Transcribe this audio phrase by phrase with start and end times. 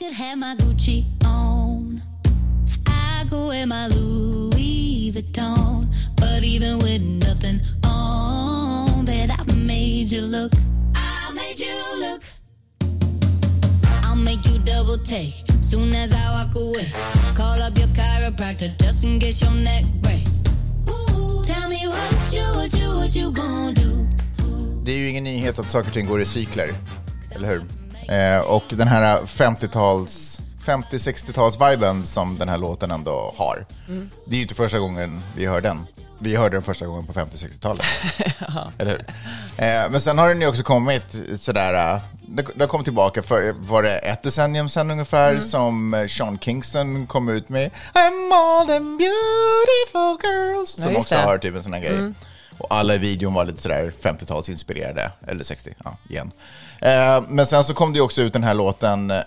[0.00, 2.00] could have my Gucci on.
[2.86, 5.86] I go wear my Louis Vuitton.
[6.16, 10.52] But even with nothing on, bet I made you look.
[10.94, 12.22] I made you look.
[14.02, 15.34] I'll make you double take
[15.70, 16.88] soon as I walk away.
[17.34, 20.24] Call up your chiropractor just in case your neck break.
[20.88, 24.08] Ooh, tell me what you, what you, what you gonna do.
[24.84, 26.74] Det är ju ingen nyhet att saker och ting går i cykler,
[27.34, 27.79] eller hur?
[28.10, 33.66] Eh, och den här 50-tals, 50-60-tals-viben som den här låten ändå har.
[34.24, 35.86] Det är ju inte första gången vi hör den.
[36.18, 37.86] Vi hörde den första gången på 50-60-talet.
[38.78, 39.00] Eller hur?
[39.56, 42.00] Eh, men sen har den ju också kommit sådär, eh,
[42.54, 47.28] det kom tillbaka för, var det ett decennium sen ungefär som eh, Sean Kingston kom
[47.28, 50.70] ut med I'm all them beautiful girls.
[50.70, 51.20] Som just också det.
[51.20, 52.12] har typ en sån här grej.
[52.58, 56.32] Och alla i videon var lite sådär 50-talsinspirerade, eller 60, ja, igen.
[56.80, 59.18] Eh, men sen så kom det ju också ut den här låten, eh,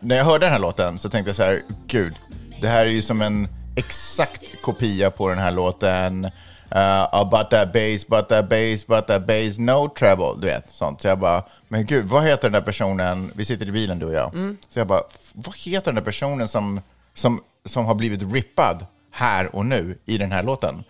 [0.00, 2.14] när jag hörde den här låten så tänkte jag så här, gud,
[2.60, 7.72] det här är ju som en exakt kopia på den här låten uh, But that
[7.72, 11.00] bass, but that bass, but that bass, no trouble, du vet, sånt.
[11.02, 14.06] Så jag bara, men gud, vad heter den där personen, vi sitter i bilen du
[14.06, 16.80] och jag, så jag bara, "F- vad heter den där personen som,
[17.14, 20.84] som, som har blivit rippad här och nu i den här låten?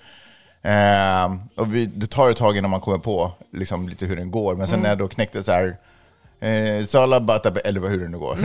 [0.67, 4.31] Eh, och vi, det tar ett tag innan man kommer på liksom, lite hur den
[4.31, 5.77] går, men sen när jag då knäckte så här,
[6.41, 8.39] eh, about that, eller hur det nu går,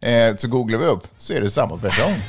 [0.00, 2.12] eh, så googlar vi upp, så är det samma person.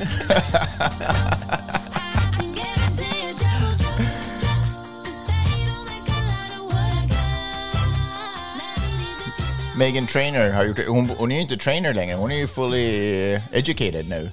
[9.78, 10.86] Megan Trainer har gjort det.
[10.88, 14.31] Hon, hon är ju inte trainer längre, hon är ju fully educated nu.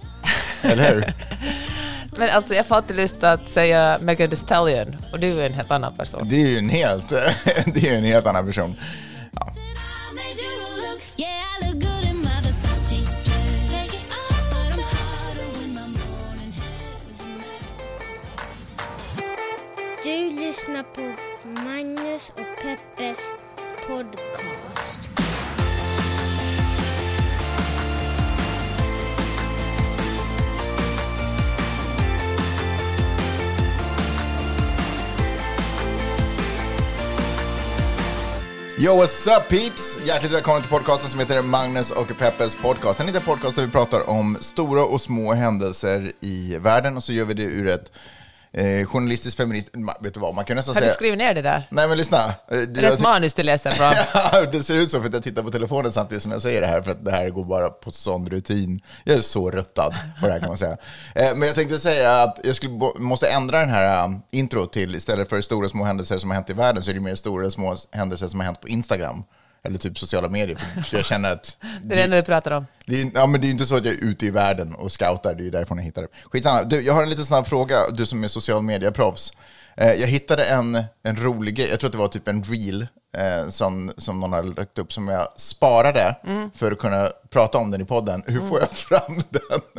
[0.63, 1.05] Eller hur?
[2.19, 5.55] Men alltså jag får alltid lust att säga Megan Thee Stallion och du är en
[5.55, 6.29] helt annan person.
[6.29, 7.09] Det är ju en helt,
[7.75, 8.77] det är en helt annan person.
[9.33, 9.49] Ja.
[20.05, 21.15] Du lyssnar på
[21.65, 23.31] Magnus och Peppes
[23.87, 24.58] podcast.
[38.81, 39.99] Yo, what's up peeps?
[40.07, 43.01] Hjärtligt välkommen till podcasten som heter Magnus och Peppes podcast.
[43.01, 47.13] En liten podcast där vi pratar om stora och små händelser i världen och så
[47.13, 47.93] gör vi det ur ett
[48.59, 49.69] eh, journalistiskt feminist...
[49.73, 50.95] Ma- Vet du vad, man kan nästan Har du säga...
[50.95, 51.69] skrivit ner det där?
[51.71, 52.19] Nej men lyssna.
[52.19, 53.93] Eh, Är det ett jag- manus du läser från?
[54.33, 56.61] Ja, det ser ut så för att jag tittar på telefonen samtidigt som jag säger
[56.61, 58.81] det här, för att det här går bara på sån rutin.
[59.05, 60.77] Jag är så ruttad på det här kan man säga.
[61.15, 64.95] Eh, Men jag tänkte säga att jag skulle, måste ändra den här um, intro till,
[64.95, 67.51] istället för stora små händelser som har hänt i världen, så är det mer stora
[67.51, 69.25] små händelser som har hänt på Instagram.
[69.63, 70.57] Eller typ sociala medier.
[70.83, 71.57] För jag känner att...
[71.83, 72.67] Det är det enda du pratar om.
[72.87, 74.93] Det är, ja, men det är inte så att jag är ute i världen och
[74.93, 76.09] scoutar, det är därifrån jag hittar det.
[76.25, 79.33] Skitsamma, du, jag har en liten snabb fråga, du som är social media-proffs.
[79.77, 82.87] Eh, jag hittade en, en rolig grej, jag tror att det var typ en reel
[83.17, 86.51] eh, som, som någon hade lagt upp, som jag sparade Mm.
[86.51, 88.23] för att kunna prata om den i podden.
[88.27, 89.61] Hur får jag fram den?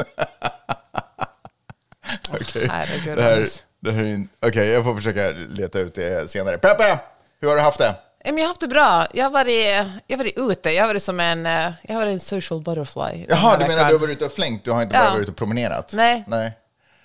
[2.30, 3.48] Okej, herregud, det här,
[3.80, 6.58] det här är okej, jag får försöka leta ut det senare.
[6.58, 7.00] Peppe,
[7.42, 7.96] hur har du haft det?
[8.24, 9.08] Jag har haft det bra.
[9.14, 9.66] Jag har varit,
[10.08, 10.72] jag har varit ute.
[10.72, 13.26] Jag har varit som en, eh, jag har varit en social butterfly.
[13.26, 15.02] den Jaha, du menar du har varit ute och flängt, du har inte Ja.
[15.02, 15.92] bara varit ute och promenerat?
[15.94, 16.24] Nej.
[16.28, 16.52] Nej.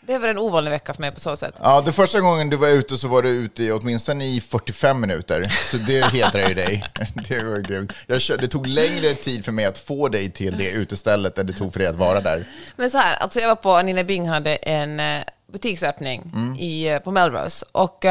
[0.07, 1.55] Det varit en ovanlig vecka för mig på så sätt.
[1.63, 5.01] Ja, det första gången du var ute så var du ute i åtminstone i 45
[5.01, 5.45] minuter.
[5.71, 6.85] Så det hedrar ju dig.
[7.29, 7.93] Det var grymt.
[8.07, 11.47] Jag kör, det tog längre tid för mig att få dig till det utestället än
[11.47, 12.45] det tog för dig att vara där.
[12.77, 16.57] Men så här, alltså jag var på, Nina Bing hade en eh, butiksöppning Mm.
[16.59, 18.11] i, eh, på Melrose och uh,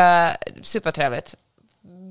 [0.62, 1.36] supertrevligt.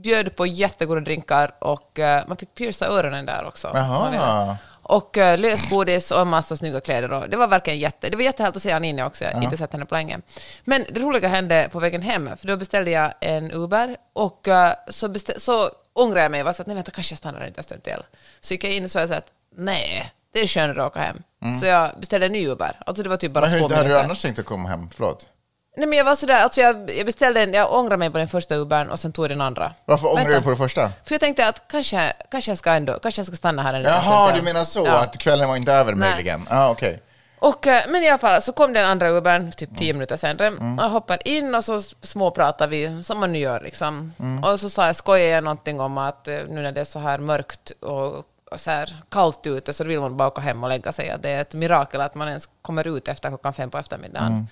[0.02, 3.70] Bjöd på jättegoda drinkar och eh, man fick pierca öronen där också.
[3.74, 4.56] Jaha.
[4.84, 7.12] Och uh, lösgodis och en massa snygga kläder.
[7.12, 9.56] Och det var verkligen jätte, det var jättehärligt att se Anine också, jag har inte
[9.56, 10.20] sett henne på länge.
[10.64, 14.72] Men det roliga hände på vägen hem, för då beställde jag en Uber och eh,
[14.88, 17.52] så, beställ, så ångrade jag mig och var så att nej vänta, kanske jag stannar
[17.56, 18.02] en stund till.
[18.40, 21.22] Så gick jag in och så att nej, det är skönare att åka hem.
[21.60, 22.76] Så jag beställde en ny Uber.
[22.86, 23.94] Alltså det var typ bara Men två hur hade minuter.
[23.94, 24.88] du annars tänkt att komma hem?
[24.94, 25.28] Förlåt.
[25.76, 28.28] Nej men jag var sådär, alltså jag, jag beställde en, jag ångrade mig på den
[28.28, 29.72] första Ubern och sen tog den andra.
[29.84, 30.38] Varför ångrar Vänta.
[30.38, 30.88] du på det första?
[31.04, 33.82] För jag tänkte att kanske, kanske jag ska ändå, kanske jag ska stanna här en
[33.82, 34.98] liten Jaha, du menar så, Ja.
[35.02, 36.10] att kvällen var inte över Nej.
[36.14, 36.46] möjligen?
[36.50, 37.02] Ah, okej.
[37.38, 39.78] Och, eh, men i alla fall, så kom den andra Ubern typ Mm.
[39.78, 40.48] tio minuter senare.
[40.50, 44.12] Och jag hoppar in och så småpratar vi, som man nu gör liksom.
[44.18, 44.44] Mm.
[44.44, 46.98] Och så sa jag, skojar jag någonting om att eh, nu när det är så
[46.98, 48.14] här mörkt och,
[48.50, 51.10] och så här kallt ute så vill man bara åka hem och lägga sig.
[51.10, 54.46] Att det är ett mirakel att man ens kommer ut efter klockan fem på eftermiddagen.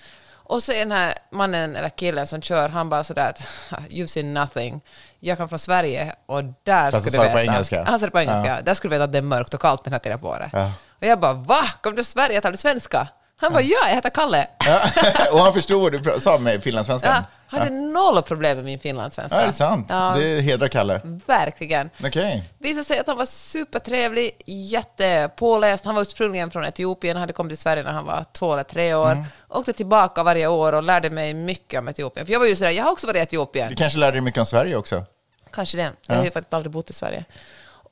[0.51, 3.39] Och så den här mannen eller killen som kör, han bara sådär att
[3.89, 4.81] you've seen nothing.
[5.19, 7.33] Jag kommer från Sverige och där Fast ska han du sa det veta.
[7.33, 7.83] på engelska.
[7.83, 8.61] Han sa det på engelska.
[8.61, 10.49] Där skulle du veta att det är mörkt och kallt den här tiden på året.
[10.53, 10.71] Ja.
[11.01, 11.61] Och jag bara, va?
[11.81, 12.41] Kom du till Sverige?
[12.41, 13.07] Talar du svenska?
[13.41, 14.47] Han bara, ja, jag heter Kalle.
[14.65, 14.81] Ja.
[15.33, 17.13] och han förstod vad du sa med finlandssvenskan?
[17.15, 19.37] Ja, han hade noll problem med min finlandssvenska.
[19.37, 19.87] Ja, är det sant?
[19.89, 21.01] Ja, Det hedrar Kalle.
[21.25, 21.89] verkligen.
[22.05, 22.43] Okej.
[22.57, 25.85] Visade sig att han var supertrevlig, jättepåläst.
[25.85, 28.93] Han var ursprungligen från Etiopien, hade kommit till Sverige när han var två eller tre
[28.93, 29.11] år.
[29.11, 29.23] Mm.
[29.49, 32.25] Åkte tillbaka varje år och lärde mig mycket om Etiopien.
[32.25, 33.69] För jag var ju sådär, jag har också varit i Etiopien.
[33.69, 35.05] Du kanske lärde dig mycket om Sverige också?
[35.51, 35.91] Kanske det.
[36.07, 37.25] Jag har ju faktiskt aldrig bott i Sverige.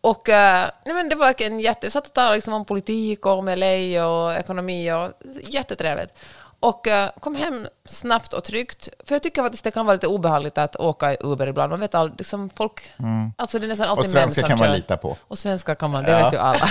[0.01, 1.87] Och eh, nej men det var verkligen jätte...
[1.87, 5.11] Vi satt och talade liksom om politik och om LA och ekonomi och
[5.49, 6.13] jättetrevligt.
[6.61, 8.89] Och eh, kom hem snabbt och tryggt.
[9.05, 11.69] För jag tycker faktiskt det kan vara lite obehagligt att åka i Uber ibland.
[11.69, 12.91] Man vet aldrig, liksom folk...
[13.37, 14.23] Alltså det är nästan alltid Mm.
[14.25, 15.17] Och svenskar kan man lita på.
[15.27, 16.23] Och svenskar kan man, det Ja.
[16.23, 16.69] vet ju alla.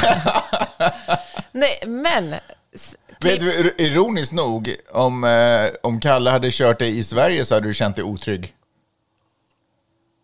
[1.52, 2.30] nej, men...
[3.20, 7.54] Vet du, ir- ironiskt nog, om, eh, om Kalle hade kört dig i Sverige så
[7.54, 8.54] hade du känt dig otrygg.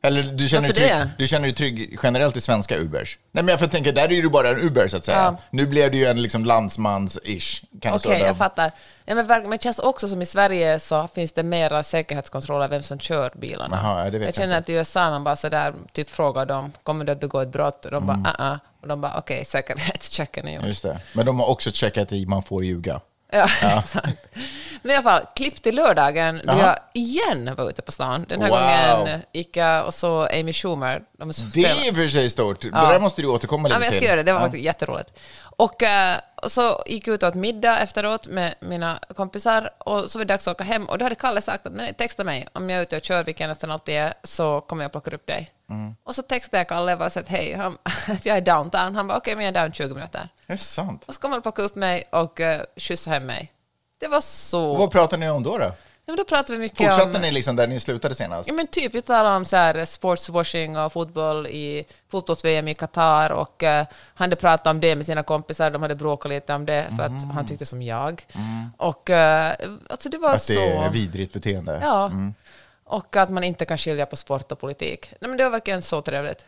[0.05, 1.11] Eller du känner, dig Varför trygg, det?
[1.19, 3.19] du känner dig trygg generellt i svenska Ubers?
[3.33, 5.17] Nej men jag får tänka, där är ju du bara en Uber så att säga.
[5.19, 5.37] Ja.
[5.51, 7.65] Nu blev du ju en liksom landsmans-ish.
[7.77, 8.27] Okej, säga.
[8.27, 8.71] jag fattar.
[9.05, 12.71] Ja, men, men det känns också som i Sverige så finns det mera säkerhetskontroll av
[12.71, 13.77] vem som kör bilarna.
[13.83, 14.65] Jaha, ja, det vet jag jag känner inte.
[14.65, 17.85] att i USA man bara sådär, typ frågar dem, kommer du att begå ett brott?
[17.85, 18.23] Och de Mm.
[18.23, 18.59] bara, uh-uh.
[18.83, 20.65] Och de bara, okej, säkerhetschecken är gjord.
[20.65, 21.01] Just det.
[21.13, 23.01] Men de har också checkat i man får ljuga.
[23.33, 23.49] Ja,
[23.79, 24.19] exakt.
[24.87, 28.25] Men i alla fall, klipp till lördagen då jag igen var ute på stan.
[28.29, 28.99] Den här Wow.
[28.99, 31.03] gången gick jag och så Amy Schumer.
[31.19, 32.61] De Det är i och för sig stort.
[32.61, 32.89] Det Ja.
[32.93, 34.09] där måste du återkomma lite Ja, men jag ska till.
[34.09, 34.23] göra det.
[34.23, 34.45] Det var Ja.
[34.47, 35.13] faktiskt jätteroligt.
[35.57, 40.11] Och, eh, och så gick jag ut och åt middag efteråt med mina kompisar och
[40.11, 40.85] så var det dags att åka hem.
[40.89, 43.25] Och då hade Kalle sagt att nej, texta mig om jag är ute och kör,
[43.25, 45.51] vilken jag nästan alltid är, så kommer jag plocka upp dig.
[45.71, 45.95] Mm.
[46.05, 47.79] Och så textade jag Kalle och bara sagt hej, han,
[48.09, 48.95] att jag är downtown.
[48.97, 50.29] Han bara okej, men jag är down 20 minuter.
[50.47, 51.05] Är det sant?
[51.07, 52.47] Och så kom han plocka upp mig och uh,
[52.77, 53.51] skjutsa hem mig.
[54.05, 54.75] Det var så...
[54.75, 55.59] Vad pratar ni om då?
[55.59, 55.65] då?
[55.65, 55.73] Ja,
[56.07, 57.23] men då pratade vi mycket Fortsatte om...
[57.23, 58.49] ni liksom där ni slutade senast?
[58.49, 63.31] Ja, men typ, vi talade om så här sportswashing och fotboll i fotbolls-VM i Qatar
[63.31, 66.67] och uh, han hade pratat om det med sina kompisar, de hade bråkat lite om
[66.67, 68.27] det för att han tyckte som jag.
[68.77, 69.17] Och uh,
[69.91, 70.35] alltså det var Mm.
[70.35, 70.53] Att så...
[70.53, 71.79] det är vidrigt beteende?
[71.83, 72.13] Ja.
[72.85, 75.11] Och att man inte kan skilja på sport och politik.
[75.21, 76.45] Nej, men det var verkligen så trevligt.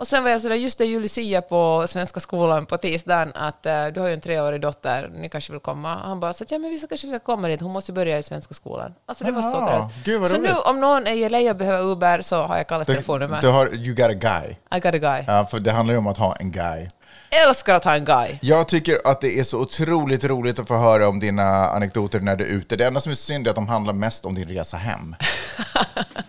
[0.00, 3.66] Och sen var jag sådär, just det ju Lucia på Svenska skolan på tisdagen, att
[3.66, 5.94] eh, du har ju en treårig dotter, ni kanske vill komma?
[5.94, 8.18] Han bara, så att, ja men vi ska kanske ska komma dit, hon måste börja
[8.18, 8.94] i Svenska skolan.
[9.06, 10.30] Alltså det var så trevligt.
[10.30, 10.66] så nu roligt.
[10.66, 13.40] om någon är i LA och behöver Uber så har jag Kalles telefonnummer.
[13.40, 14.56] du har, you got a guy.
[14.78, 15.24] I got a guy.
[15.26, 16.88] Ja, för det handlar ju om att ha en guy.
[17.46, 18.38] Älskar att ha en guy.
[18.42, 22.36] Jag tycker att det är så otroligt roligt att få höra om dina anekdoter när
[22.36, 22.76] du är ute.
[22.76, 25.16] Det enda som är synd är att de handlar mest om din resa hem.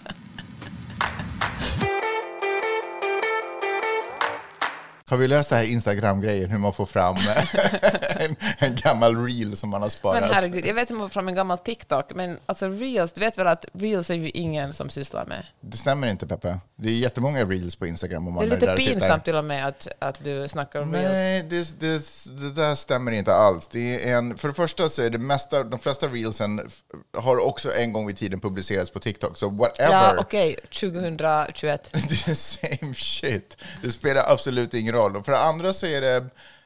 [5.10, 7.16] Har vi löst det här Instagram-grejen, hur man får fram
[8.20, 10.22] en, en gammal reel som man har sparat?
[10.22, 13.22] Men herregud, jag vet hur man får fram en gammal TikTok, men alltså reels, du
[13.22, 15.46] vet väl att reels är ju ingen som sysslar med.
[15.62, 16.60] Det stämmer inte, Peppe.
[16.76, 18.28] Det är jättemånga reels på Instagram.
[18.28, 21.14] Om Det man är lite pinsamt till och med att, att du snackar om reels.
[21.14, 22.02] Nej, det, det,
[22.42, 23.68] det där stämmer inte alls.
[23.68, 26.70] Det är en, för det första så är det mesta, de flesta reelsen
[27.18, 29.92] har också en gång i tiden publicerats på TikTok, så whatever.
[29.92, 31.90] Ja, okej, 2021.
[31.92, 33.58] Det är same shit.
[33.82, 34.99] Det spelar absolut ingen roll.
[35.00, 36.16] Och för det andra så är det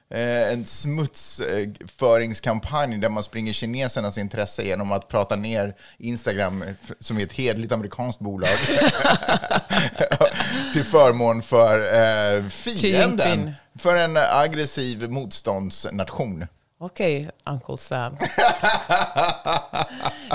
[0.09, 6.63] eh, en smutsföringskampanj där man springer kinesernas intresse genom att prata ner Instagram,
[6.99, 8.49] som är ett hedligt amerikanskt bolag,
[10.73, 16.45] till förmån för eh, fienden, för en aggressiv motståndsnation.
[16.79, 18.17] Okej, Uncle Sam.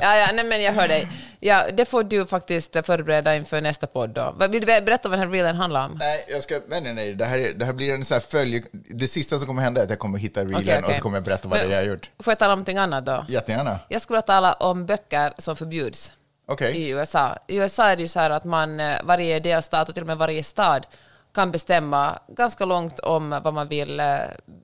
[0.03, 1.09] ja, ja, nej, men jag hör dig.
[1.41, 4.35] Ja, det får du faktiskt förbereda inför nästa podd då.
[4.51, 5.97] Vill du berätta vad den här reelen handlar om?
[5.99, 7.15] Nej, jag ska, nej, nej, nej.
[7.15, 8.63] Det här, är, det här blir en sån här följe...
[8.73, 10.95] Det sista som kommer hända är att jag kommer hitta reelen Okej, och okej.
[10.95, 12.11] så kommer jag berätta vad Men det är jag har gjort.
[12.19, 13.25] Får jag tala om någonting annat då?
[13.29, 13.79] Jättegärna.
[13.89, 16.13] Jag skulle tala om böcker som förbjuds
[16.47, 16.77] Okej.
[16.77, 17.37] i USA.
[17.47, 20.07] I USA är det ju så här att man, eh, varje delstat och till och
[20.07, 20.87] med varje stad
[21.35, 24.17] kan bestämma ganska långt om vad man vill eh,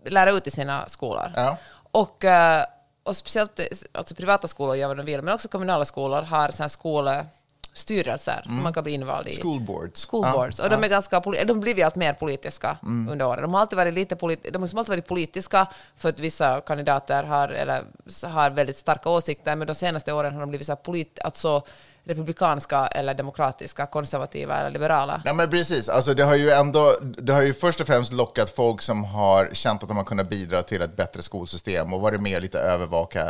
[0.07, 1.33] lära ut i sina skolor.
[1.37, 1.57] Ja.
[1.93, 2.65] Och, eh,
[3.05, 6.51] och speciellt eh, alltså privata skolor gör vad de vill, men också kommunala skolor har
[6.69, 7.27] skolor
[7.75, 9.41] här skolstyrelser som man kan bli invald i.
[9.43, 10.07] School boards.
[10.07, 10.59] School boards.
[10.59, 13.09] Och de, är ganska, poli- de blir allt mer politiska Mm.
[13.13, 13.43] under åren.
[13.43, 15.67] De har alltid varit lite polit- de har liksom alltid varit politiska
[15.97, 17.85] för att vissa kandidater har, eller,
[18.23, 21.63] har väldigt starka åsikter, men de senaste åren har de blivit så här polit- alltså
[22.07, 25.23] republikanska eller demokratiska, konservativa eller liberala.
[25.25, 25.89] Ja, men precis.
[25.89, 29.49] Alltså, det, har ju ändå, det har ju först och främst lockat folk som har
[29.53, 33.25] känt att de har kunnat bidra till ett bättre skolsystem och varit med lite övervaka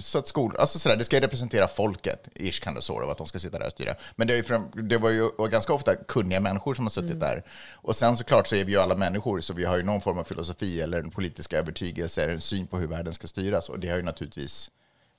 [0.00, 3.18] så att skol, alltså sådär, det ska representera folket, ish kan det så då, att
[3.18, 3.94] de ska sitta där och styra.
[4.16, 7.20] Men det, är ju fram, det var ju ganska ofta kunniga människor som har suttit
[7.20, 7.44] där.
[7.72, 10.18] Och sen såklart så är vi ju alla människor, så vi har ju någon form
[10.18, 13.68] av filosofi eller en politisk övertygelse, eller en syn på hur världen ska styras.
[13.68, 14.70] Och det har ju naturligtvis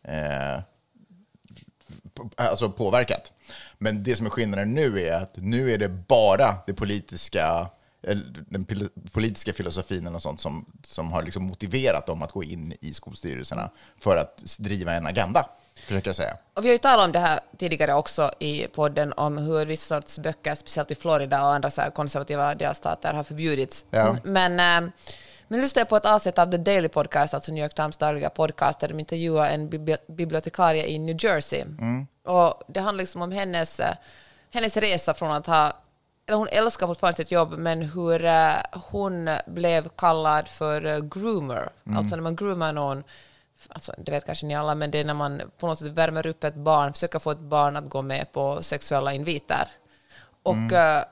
[0.04, 0.62] eh,
[2.36, 3.34] alltså påverkat.
[3.78, 7.70] Men det som är skillnaden nu är att nu är det bara det politiska
[8.50, 8.66] den
[9.12, 13.72] politiska filosofin och sånt som, som har liksom motiverat dem att gå in i skolstyrelserna
[14.00, 15.50] för att driva en agenda,
[15.86, 16.38] försöker jag säga.
[16.54, 20.02] Och vi har ju talat om det här tidigare också i podden, om hur vissa
[20.02, 23.86] sorts böcker, speciellt i Florida och andra så konservativa delstater, har förbjudits.
[23.90, 24.18] Ja.
[24.24, 24.92] Men, eh,
[25.48, 28.30] men lyssnade jag på ett avsnitt av The Daily Podcast, alltså New York Times dagliga
[28.30, 31.64] podcast, där de intervjuade en bibli- bibliotekarie i New Jersey.
[32.26, 33.96] Och det handlar liksom om hennes, eh,
[34.54, 35.74] hennes resa från att ha
[36.28, 41.70] eller hon älskar fortfarande sitt jobb, men hur eh, hon blev kallad för eh, groomer.
[41.96, 43.04] Alltså när man groomar någon,
[43.70, 46.28] alltså det vet kanske ni alla, men det är när man på något sätt värmer
[46.28, 49.68] upp ett barn, försöker få ett barn att gå med på sexuella inviter.
[50.44, 51.04] Och, eh,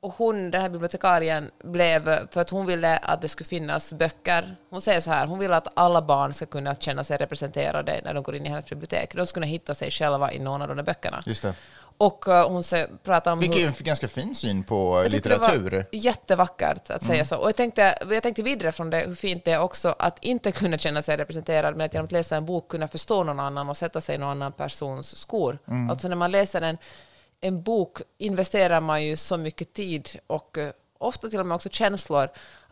[0.00, 4.56] och hon, den här bibliotekarien, blev, för att hon ville att det skulle finnas böcker,
[4.70, 8.14] hon säger så här, hon vill att alla barn ska kunna känna sig representerade när
[8.14, 9.14] de går in i hennes bibliotek.
[9.14, 11.22] De ska kunna hitta sig själva i någon av de där böckerna.
[11.26, 11.54] Just det.
[11.98, 12.62] Och eh, hon
[13.02, 13.64] pratar om Vilket hur...
[13.64, 15.70] är en ganska fin syn på Jag litteratur.
[15.70, 17.36] Det var jättevackert att säga så.
[17.36, 20.52] Och jag tänkte, jag tänkte vidare från det, hur fint det är också att inte
[20.60, 23.68] kunna känna sig representerad, men att genom att läsa en bok kunna förstå någon annan
[23.68, 25.58] och sätta sig i någon annan persons skor.
[25.90, 26.78] Alltså när man läser en,
[27.40, 31.68] en bok investerar man ju så mycket tid och eh, ofta till och med också
[31.68, 32.28] känslor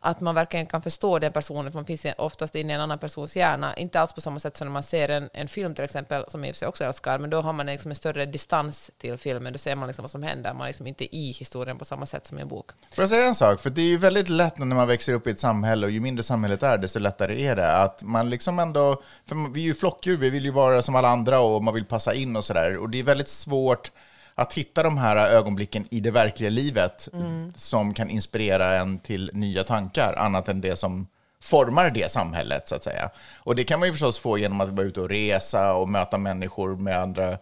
[0.06, 2.98] att man verkligen kan förstå den personen, för man finns oftast inne i en annan
[2.98, 3.76] persons hjärna.
[3.76, 6.44] Inte alls på samma sätt som när man ser en, en film till exempel, som
[6.44, 8.90] jag i och för sig också älskar, men då har man liksom en större distans
[8.98, 11.78] till filmen, då ser man liksom vad som händer, man är liksom inte i historien
[11.78, 12.70] på samma sätt som i en bok.
[12.94, 13.60] Får jag säga en sak?
[13.60, 16.00] För det är ju väldigt lätt när man växer upp i ett samhälle, och ju
[16.00, 17.72] mindre samhället är, desto lättare är det.
[17.72, 21.08] Att man liksom ändå, för vi är ju flockdjur, vi vill ju vara som alla
[21.08, 22.76] andra och man vill passa in och sådär.
[22.76, 23.90] Och det är väldigt svårt
[24.38, 27.08] att hitta de här ögonblicken i det verkliga livet
[27.54, 31.06] som kan inspirera en till nya tankar, annat än det som
[31.40, 33.10] formar det samhället, så att säga.
[33.36, 36.18] Och det kan man ju förstås få genom att vara ute och resa och möta
[36.18, 37.38] människor med andra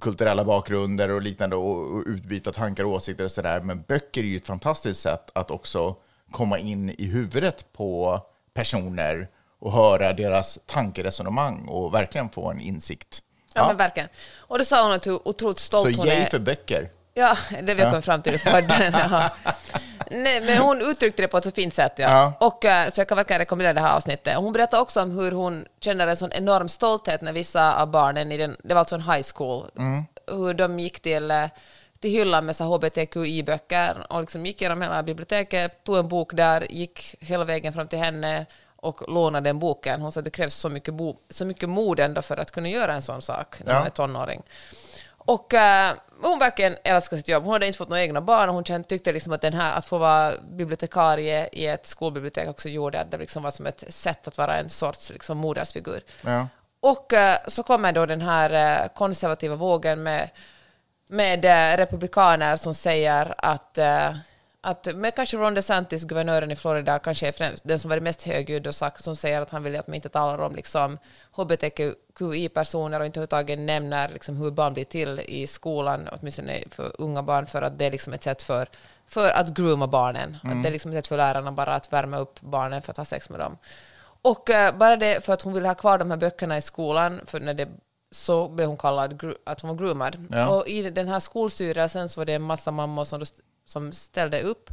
[0.00, 3.60] kulturella bakgrunder och liknande och, och utbyta tankar och åsikter och sådär.
[3.60, 5.96] Men böcker är ju ett fantastiskt sätt att också
[6.30, 8.20] komma in i huvudet på
[8.54, 13.22] personer och höra deras tankeresonemang och verkligen få en insikt.
[13.54, 14.08] Ja, men verkligen.
[14.38, 16.26] Och det sa hon att hur otroligt stolt Så hon yay är.
[16.30, 16.90] för böcker.
[17.14, 18.92] Ja, det vi har kommit fram till i podden.
[18.92, 19.30] Ja.
[20.10, 21.92] Nej, men hon uttryckte det på ett så fint sätt.
[21.96, 22.10] Ja.
[22.10, 22.46] Ja.
[22.46, 24.36] Och, eh, så jag kan verkligen rekommendera det här avsnittet.
[24.36, 28.32] Hon berättade också om hur hon känner en sån enorm stolthet när vissa av barnen
[28.32, 29.70] i den, det var alltså en high school,
[30.30, 31.44] hur de gick till, eh,
[32.00, 37.14] till hyllan med hbtqi-böcker och liksom gick genom hela biblioteket, tog en bok där, gick
[37.20, 38.46] hela vägen fram till henne
[38.82, 40.00] och lånade den boken.
[40.00, 42.68] Hon sa att det krävs så mycket, bo, så mycket mod ändå för att kunna
[42.68, 43.78] göra en sån sak när Ja.
[43.78, 44.42] man är tonåring.
[45.24, 47.44] Och eh, hon verkligen älskar sitt jobb.
[47.44, 49.74] Hon hade inte fått några egna barn och hon kände, tyckte liksom att den här,
[49.78, 53.84] att få vara bibliotekarie i ett skolbibliotek också gjorde att det liksom var som ett
[53.88, 56.00] sätt att vara en sorts liksom, modersfigur.
[56.24, 56.48] Ja.
[56.80, 60.30] Och eh, så kommer då den här eh, konservativa vågen med,
[61.08, 61.44] med
[61.78, 63.78] republikaner som säger att,
[64.64, 68.22] att med kanske Ron DeSantis, guvernören i Florida, kanske är främst, den som varit mest
[68.22, 70.98] högljudd och sagt, som säger att han vill att man inte talar om liksom,
[71.32, 77.22] hbtqi-personer och inte överhuvudtaget nämner liksom, hur barn blir till i skolan, åtminstone för unga
[77.22, 78.68] barn, för att det är liksom ett sätt för,
[79.06, 80.36] för att grooma barnen.
[80.42, 82.96] Att det är liksom ett sätt för lärarna bara att värma upp barnen för att
[82.96, 83.56] ha sex med dem.
[84.22, 87.20] Och eh, bara det för att hon ville ha kvar de här böckerna i skolan,
[87.26, 87.68] för när det
[88.10, 90.26] så blev hon kallad att hon var groomad.
[90.30, 90.48] Ja.
[90.48, 93.24] Och i den här skolstyrelsen så var det en massa mammor som,
[93.64, 94.70] som ställde upp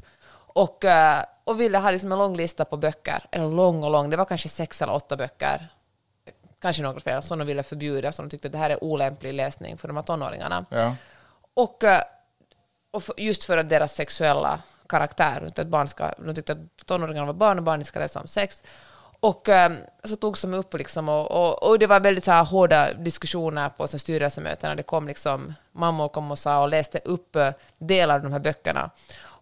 [0.53, 3.25] och, eh, och ville ha liksom en lång lista på böcker.
[3.31, 5.67] Eller lång och lång, det var kanske sex eller åtta böcker.
[6.61, 9.33] Kanske några fler som de ville förbjuda, som de tyckte att det här är olämplig
[9.33, 10.65] läsning för de här tonåringarna.
[10.69, 10.95] Ja.
[11.53, 12.01] Och, eh,
[12.91, 17.25] och för, just för att deras sexuella karaktär, att barn ska, de tyckte att tonåringarna
[17.25, 18.63] var barn och barn ska läsa om sex.
[19.19, 22.45] Och ehm, så togs de upp liksom och, och, och det var väldigt så här
[22.45, 24.75] hårda diskussioner på sen styrelsemötena.
[24.75, 28.39] Det kom liksom, mammor kom och sa och läste upp eh, delar av de här
[28.39, 28.89] böckerna.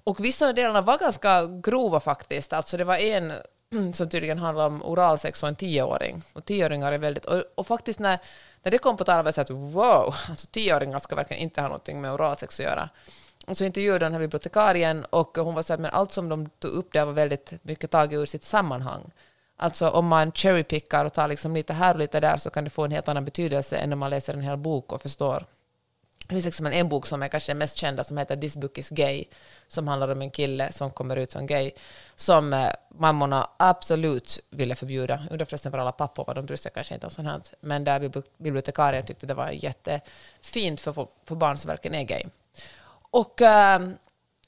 [0.03, 2.53] Och vissa av delarna var ganska grova faktiskt.
[2.53, 3.34] Alltså det var en
[3.93, 6.22] som tydligen handlar om oralsex och en tioåring.
[6.34, 7.25] Och tioåringar är väldigt...
[7.25, 8.19] Och, och faktiskt när,
[8.63, 11.62] när det kom på tal var det så att wow, alltså tioåringar ska verkligen inte
[11.62, 12.89] ha någonting med oralsex att göra.
[13.48, 16.50] Och så intervjuade den här bibliotekarien och hon var så att men allt som de
[16.50, 19.12] tog upp där var väldigt mycket taget ur sitt sammanhang.
[19.58, 22.70] Alltså om man cherrypickar och tar liksom lite här och lite där så kan det
[22.70, 25.46] få en helt annan betydelse än om man läser en hel bok och förstår
[26.28, 28.78] det finns liksom en, bok som är kanske den mest kända som heter This book
[28.78, 29.26] is gay,
[29.68, 31.72] som handlar om en kille som kommer ut som gay,
[32.16, 35.28] som eh, mammorna absolut ville förbjuda.
[35.32, 37.42] Undrar förresten var alla pappor var, de bryr sig kanske inte om sånt här.
[37.60, 42.24] Men där bibliotekarien tyckte det var jättefint för, för barn som verkligen är gay.
[43.12, 43.80] Och eh,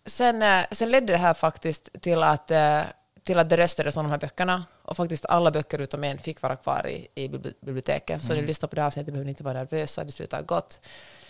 [0.05, 2.81] sen, eh, sen ledde det här faktiskt till att, eh,
[3.29, 4.65] till att det röstades om de här böckerna.
[4.81, 8.23] Och faktiskt alla böcker utom en fick vara kvar i, i bibli- biblioteket.
[8.23, 10.79] Så ni lyssnar på det här avsnittet behöver ni inte vara nervösa, det slutar gott.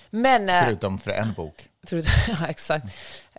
[0.09, 1.69] Men, eh, Förutom för en bok.
[1.83, 2.85] Förut, ja, exakt.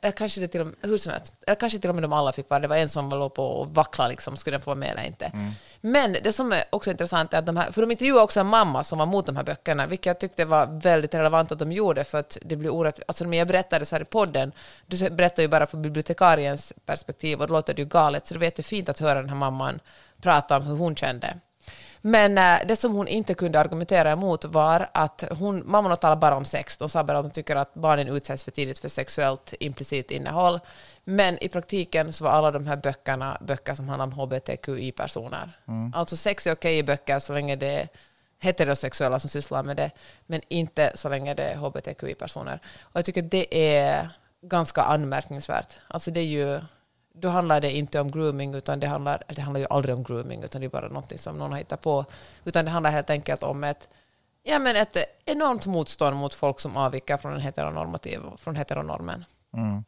[0.03, 2.13] Eller kanske det till och med, hur som helst, eller kanske till och med de
[2.13, 4.71] alla fick vara, det var en som låg på och vackla liksom, skulle den få
[4.71, 5.33] vara med eller inte.
[5.81, 8.47] Men det som är också intressant är att de här, för de intervjuade också en
[8.47, 11.73] mamma som var mot de här böckerna, vilket jag tyckte var väldigt relevant att de
[11.73, 14.53] gjorde, för att det blir orätt, alltså när jag berättade så här i podden,
[14.87, 18.39] du berättar ju bara från bibliotekariens perspektiv och då låter det ju galet, så det
[18.39, 19.81] var jättefint att höra den här mamman
[20.23, 21.37] prata om hur hon kände.
[22.01, 26.37] Men eh, det som hon inte kunde argumentera emot var att hon, mamman talade bara
[26.37, 26.77] om sex.
[26.77, 30.61] De sa bara att de tycker att barnen utsätts för tidigt för sexuellt implicit innehåll.
[31.05, 35.53] Men i praktiken så var alla de här böckerna böcker som handlar om hbtqi-personer.
[35.95, 37.89] Alltså sex är okej i böcker så länge det är
[38.39, 39.91] heterosexuella som sysslar med det,
[40.27, 42.61] men inte så länge det är hbtqi-personer.
[42.83, 44.09] Och jag tycker det är
[44.43, 45.75] ganska anmärkningsvärt.
[45.89, 46.61] Alltså det är ju
[47.13, 50.43] då handlar det inte om grooming, utan det handlar, det handlar ju aldrig om grooming,
[50.43, 52.05] utan det är bara något som någon har hittat på.
[52.45, 53.89] Utan det handlar helt enkelt om ett,
[54.43, 59.25] ja, men ett enormt motstånd mot folk som avviker från, en heteronormativ, från heteronormen.
[59.53, 59.85] Mm.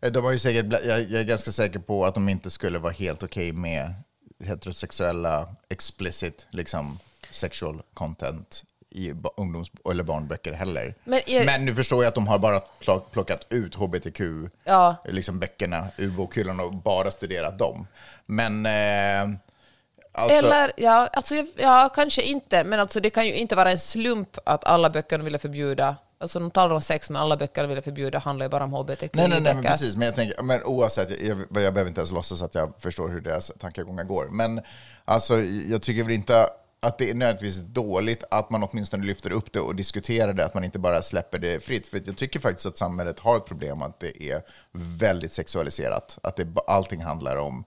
[0.00, 2.78] Eh, de har ju säkert, jag jag är ganska säker på att de inte skulle
[2.78, 3.94] vara helt okej okay med
[4.44, 6.98] heterosexuella, explicit, liksom
[7.30, 10.94] sexual content i ungdoms eller barnböcker heller.
[11.04, 14.20] Men jag- Men nu förstår jag att de har bara plock- plockat ut hbtq,
[14.64, 14.96] Ja.
[15.04, 17.86] liksom böckerna ur bokhyllan och bara studerat dem.
[18.26, 19.36] Men eh,
[20.12, 23.78] alltså, Eller, ja, alltså, ja, kanske inte, men alltså, det kan ju inte vara en
[23.78, 27.62] slump att alla böcker de ville förbjuda, alltså de talar om sex, men alla böcker
[27.62, 29.96] de ville förbjuda handlar ju bara om hbtqi Nej, nej, nej, men precis.
[29.96, 31.20] Men jag tänker, men oavsett, jag,
[31.52, 34.28] jag, jag behöver inte ens låtsas att jag förstår hur deras tankegångar går.
[34.30, 34.60] Men
[35.04, 36.48] alltså, jag tycker väl inte
[36.80, 40.54] att det är nödvändigtvis dåligt att man åtminstone lyfter upp det och diskuterar det, att
[40.54, 41.86] man inte bara släpper det fritt.
[41.86, 44.42] För jag tycker faktiskt att samhället har ett problem att det är
[44.72, 46.18] väldigt sexualiserat.
[46.22, 47.64] Att det, allting handlar om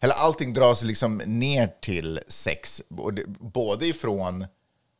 [0.00, 2.82] eller allting dras liksom ner till sex,
[3.38, 4.46] både ifrån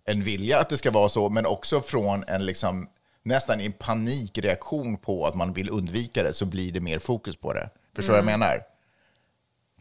[0.04, 2.88] en vilja att det ska vara så, men också från en liksom,
[3.22, 7.52] nästan en panikreaktion på att man vill undvika det, så blir det mer fokus på
[7.52, 7.70] det.
[7.96, 8.62] Förstår du vad jag menar?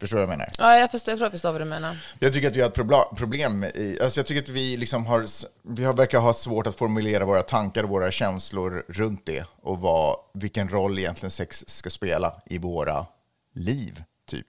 [0.00, 0.52] Förstår du vad jag menar?
[0.58, 1.96] Ja, jag, förstår, jag tror jag förstår vad du menar.
[2.18, 5.26] Jag tycker att vi har ett problem i, alltså jag tycker att vi liksom har,
[5.62, 9.78] vi har, verkar ha svårt att formulera våra tankar och våra känslor runt det och
[9.78, 13.06] vad, vilken roll egentligen sex ska spela i våra
[13.52, 14.46] liv, typ.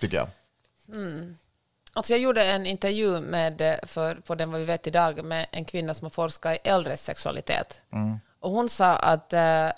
[0.00, 0.28] Tycker jag.
[1.92, 5.64] Alltså jag gjorde en intervju med, för, på den vad vi vet idag med en
[5.64, 7.80] kvinna som har forskat i äldres sexualitet.
[8.40, 9.68] Och hon sa att, eh,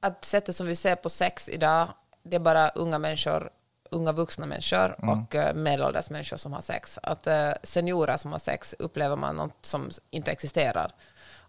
[0.00, 1.88] att sättet som vi ser på sex idag,
[2.22, 3.50] det är bara unga människor,
[3.94, 6.98] unga vuxna människor och eh, medelålders människor som har sex.
[7.02, 10.92] Att eh, seniorer som har sex upplever man något som inte existerar.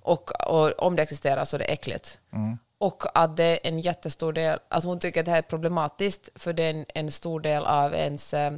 [0.01, 2.19] Och, och om det existerar så är det äckligt.
[2.77, 6.29] Och att det är en jättestor del, alltså hon tycker att det här är problematiskt
[6.36, 8.51] för det är en, en stor del av ens eh,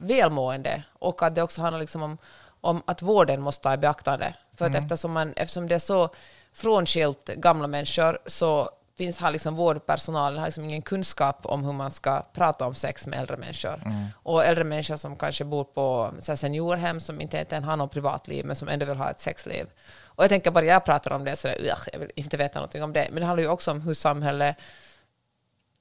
[0.00, 2.18] välmående och att det också handlar liksom om,
[2.60, 4.34] om att vården måste ta i beaktande.
[4.56, 6.08] För att eftersom, man, eftersom det är så
[6.52, 11.90] frånskilt gamla människor så finns här liksom vårdpersonalen har liksom ingen kunskap om hur man
[11.90, 13.80] ska prata om sex med äldre människor.
[14.22, 18.46] Och äldre människor som kanske bor på så seniorhem som inte ens har något privatliv
[18.46, 19.66] men som ändå vill ha ett sexliv.
[20.04, 22.58] Och jag tänker bara jag pratar om det så där, "Ugh, jag vill inte veta
[22.58, 23.08] någonting om det.
[23.10, 24.56] Men det handlar ju också om hur samhället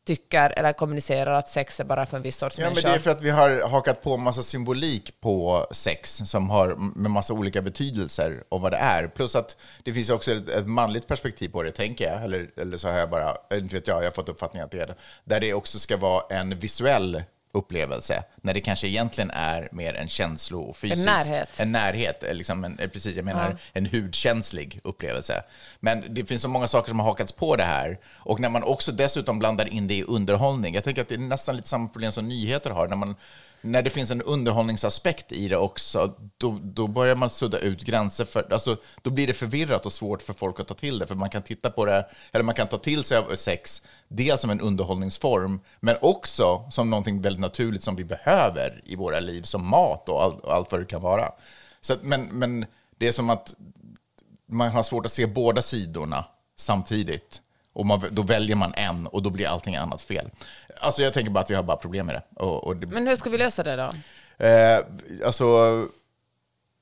[0.05, 2.89] tycker eller kommunicerar att sex är bara för en viss sorts Ja, men människor.
[2.89, 7.11] det är för att vi har hakat på massa symbolik på sex som har med
[7.11, 9.07] massa olika betydelser och vad det är.
[9.07, 12.23] Plus att det finns också ett, ett manligt perspektiv på det, tänker jag.
[12.23, 14.79] Eller, eller så har jag bara, inte vet jag, jag har fått uppfattningen att det
[14.79, 14.95] är det.
[15.23, 17.23] Där det också ska vara en visuell
[17.55, 21.05] upplevelse, när det kanske egentligen är mer en känslo och fysisk...
[21.05, 21.59] närhet.
[21.59, 25.43] En närhet, eh, liksom en, eh, precis, jag menar en hudkänslig upplevelse.
[25.79, 27.99] Men det finns så många saker som har hakats på det här.
[28.15, 31.19] Och när man också dessutom blandar in det i underhållning, jag tänker att det är
[31.19, 33.15] nästan lite samma problem som nyheter har, när man
[33.65, 38.25] när det finns en underhållningsaspekt i det också, då, då börjar man sudda ut gränser
[38.25, 41.15] för, alltså, då blir det förvirrat och svårt för folk att ta till det, för
[41.15, 44.49] man kan titta på det, eller man kan ta till sig av sex, dels som
[44.49, 49.69] en underhållningsform, men också som någonting väldigt naturligt som vi behöver i våra liv, som
[49.69, 51.31] mat och allt, och allt vad det kan vara.
[51.81, 52.65] Så att, men, men
[52.97, 53.55] det är som att
[54.47, 56.25] man har svårt att se båda sidorna
[56.57, 57.41] samtidigt.
[57.73, 60.29] Och man, då väljer man en och då blir allting annat fel.
[60.79, 62.43] Alltså jag tänker bara att vi har bara problem med det.
[62.43, 63.89] Och, och det Men hur ska vi lösa det då?
[64.45, 64.79] eh,
[65.25, 65.87] alltså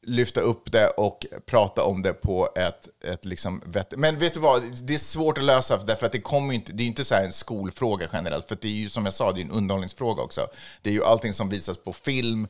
[0.05, 3.93] lyfta upp det och prata om det på ett, ett liksom vett.
[3.97, 6.83] Men vet du vad, det är svårt att lösa därför att det kommer inte, det
[6.83, 9.43] är inte så en skolfråga generellt, för det är ju som jag sa, det är
[9.45, 10.47] en underhållningsfråga också.
[10.81, 12.47] Det är ju allting som visas på film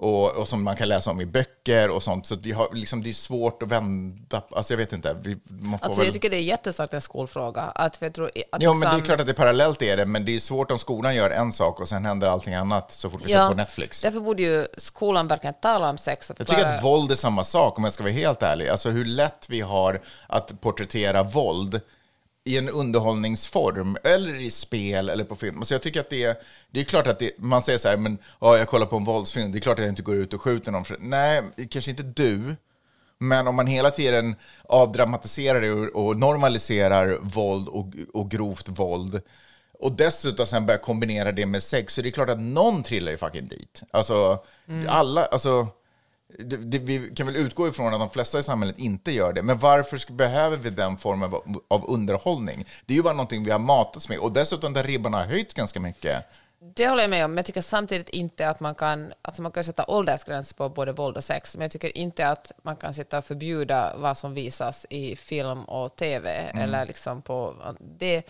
[0.00, 3.02] och, och som man kan läsa om i böcker och sånt, så vi har, liksom,
[3.02, 5.16] det är svårt att vända, alltså jag vet inte.
[5.22, 6.06] Vi, man får Alltså, väl...
[6.06, 7.62] jag tycker det är jättestarkt en skolfråga.
[7.62, 9.82] Att, för jag tror, att Ja, men det är liksom- klart att det är parallellt
[9.82, 12.54] är det, men det är svårt om skolan gör en sak och sen händer allting
[12.54, 14.02] annat så fort vi sätter på Netflix.
[14.02, 16.32] Därför borde ju skolan verkligen tala om sex.
[16.38, 18.68] Jag tycker att våld är samma sak, om jag ska vara helt ärlig.
[18.68, 21.80] Alltså hur lätt vi har att porträttera våld
[22.48, 25.64] i en underhållningsform, eller i spel eller på film.
[25.64, 26.36] Så jag tycker att det är,
[26.70, 29.04] det är klart att det, man säger så här, men ja, jag kollar på en
[29.04, 30.84] våldsfilm, det är klart att jag inte går ut och skjuter någon.
[30.98, 32.56] Nej, kanske inte du,
[33.18, 39.20] men om man hela tiden avdramatiserar det och, normaliserar våld och, och grovt våld,
[39.80, 43.10] och dessutom sen börjar kombinera det med sex, så det är klart att någon trillar
[43.10, 43.82] ju fucking dit.
[43.90, 44.38] Alltså,
[44.88, 45.66] alla, alltså,
[46.38, 49.42] det, det, vi kan väl utgå ifrån att de flesta i samhället inte gör det,
[49.42, 52.64] men varför ska, behöver vi den formen av, av underhållning?
[52.86, 55.54] Det är ju bara någonting vi har matats med, och dessutom där ribban har höjts
[55.54, 56.24] ganska mycket.
[56.74, 59.52] Det håller jag med om, men jag tycker samtidigt inte att man kan, alltså man
[59.52, 62.94] kan sätta åldersgräns på både våld och sex, men jag tycker inte att man kan
[62.94, 66.62] sitta och förbjuda vad som visas i film och tv, Mm.
[66.64, 67.54] eller liksom på,
[67.98, 68.22] det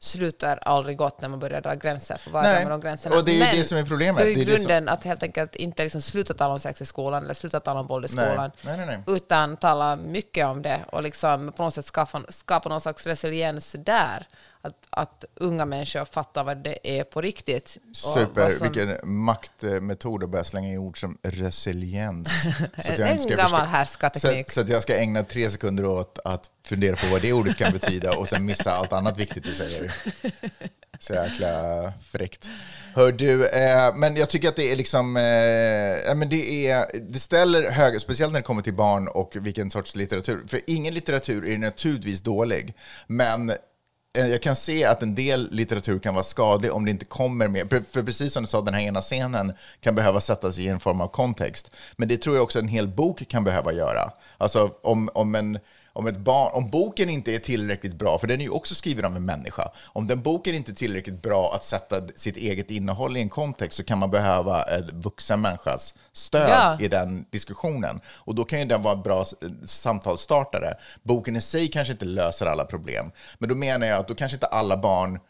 [0.00, 3.16] slutar aldrig gott när man börjar dra gränser för vad Nej, de gränserna.
[3.16, 4.22] och det är ju Men det som är problemet.
[4.24, 6.80] Det är ju det som- grunden att helt enkelt inte liksom sluta tala om sex
[6.82, 9.02] i skolan, eller sluta tala om våld i skolan, Nej, nej, nej.
[9.06, 13.76] utan tala mycket om det och liksom på något sätt skapa, skapa någon slags resiliens
[13.78, 14.26] där.
[14.60, 17.76] Att, att unga människor fattar vad det är på riktigt.
[17.92, 22.28] Super, som- vilken maktmetod att börja slänga i ord som resiliens.
[22.84, 24.48] Så att En inte ska gammal förstå- härskarteknik.
[24.50, 27.56] Så, så att jag ska ägna tre sekunder åt att fundera på vad det ordet
[27.56, 29.92] kan betyda och sen missa allt annat viktigt du säger.
[31.00, 32.50] Så jäkla fräckt.
[32.94, 37.18] Hör du, eh, men jag tycker att det är liksom, eh, men det, är, det
[37.18, 40.44] ställer höga, speciellt när det kommer till barn och vilken sorts litteratur.
[40.48, 42.74] För ingen litteratur är naturligtvis dålig,
[43.06, 43.52] men
[44.16, 47.48] Eh, jag kan se att en del litteratur kan vara skadlig om det inte kommer
[47.48, 50.80] med, för- precis som du sa, den här ena scenen kan behöva sättas i en
[50.80, 51.70] form av kontext.
[51.96, 54.12] Men det tror jag också en hel bok kan behöva göra.
[54.38, 55.58] Alltså om, om en
[55.98, 59.04] om, ett barn, om boken inte är tillräckligt bra, för den är ju också skriven
[59.04, 63.16] av en människa, om den boken inte är tillräckligt bra att sätta sitt eget innehåll
[63.16, 66.78] i en kontext så kan man behöva en vuxen människas stöd Ja.
[66.80, 68.00] i den diskussionen.
[68.06, 69.24] Och då kan ju den vara en bra
[69.64, 70.74] samtalsstartare.
[71.02, 74.36] Boken i sig kanske inte löser alla problem, men då menar jag att då kanske
[74.36, 75.20] inte alla barn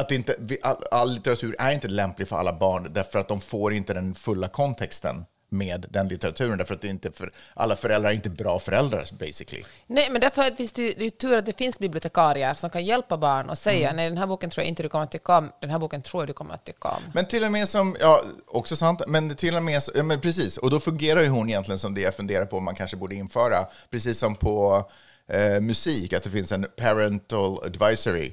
[0.00, 3.74] att inte, all, all litteratur är inte lämplig för alla barn därför att de får
[3.74, 8.14] inte den fulla kontexten med den litteraturen, därför att det inte för, alla föräldrar är
[8.14, 9.62] inte bra föräldrar, basically.
[9.86, 13.16] Nej, men därför finns det, det är tur att det finns bibliotekarier som kan hjälpa
[13.18, 13.96] barn och säga Mm.
[13.96, 16.02] nej, den här boken tror jag inte du kommer att tycka om, den här boken
[16.02, 17.02] tror jag du kommer att tycka om.
[17.14, 20.56] Men till och med som, ja, också sant, men till och med, ja, men precis,
[20.58, 23.14] och då fungerar ju hon egentligen som det jag funderar på om man kanske borde
[23.14, 24.90] införa, precis som på
[25.28, 28.32] eh, musik, att det finns en parental advisory.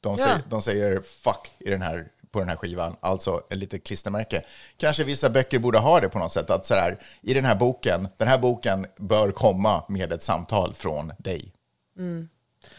[0.00, 0.24] De, Ja.
[0.24, 4.42] säger, de säger fuck i den här, på den här skivan, alltså ett litet klistermärke.
[4.76, 7.54] Kanske vissa böcker borde ha det på något sätt, att så här, i den här
[7.54, 11.52] boken, den här boken bör komma med ett samtal från dig.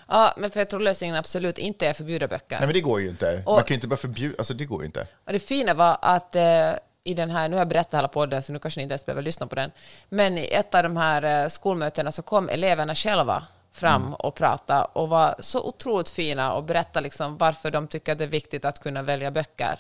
[0.08, 2.58] Ja, men för jag tror lösningen absolut inte är att förbjuda böcker.
[2.58, 3.44] Nej men det går ju inte.
[3.46, 5.08] Och- Man kan ju inte bara förbjuda, alltså det går ju inte.
[5.26, 6.72] Och det fina var att eh,
[7.04, 9.06] i den här, nu har jag berättat hela podden så nu kanske ni inte ens
[9.06, 9.72] behöver lyssna på den,
[10.10, 13.44] men i ett av de här eh, skolmötena så kom eleverna själva
[13.76, 14.14] fram Mm.
[14.14, 18.24] och pratade och var så otroligt fina och berättade liksom varför de tycker att det
[18.24, 19.80] är viktigt att kunna välja böcker.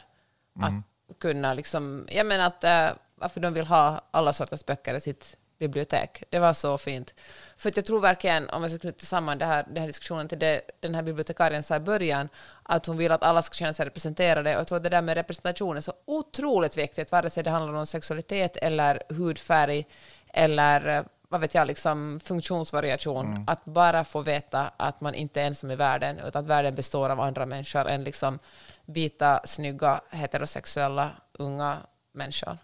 [0.58, 0.84] Mm.
[1.10, 5.01] Att kunna liksom, jag menar att eh, varför de vill ha alla sorters böcker i
[5.01, 6.23] sitt bibliotek.
[6.29, 7.13] Det var så fint.
[7.58, 10.39] För jag tror verkligen, om jag ska knyta samman det här, den här diskussionen till
[10.39, 12.29] det den här bibliotekarien sa i början,
[12.63, 14.55] att hon vill att alla ska känna sig representerade.
[14.55, 17.49] Och jag tror att det där med representation är så otroligt viktigt, vare sig det
[17.49, 19.86] handlar om sexualitet eller hudfärg
[20.34, 23.43] eller eh, vad vet jag, liksom funktionsvariation.
[23.47, 27.09] Att bara få veta att man inte är ensam i världen, utan att världen består
[27.09, 28.39] av andra människor än liksom
[28.85, 31.77] vita, snygga, heterosexuella, unga
[32.13, 32.57] människor.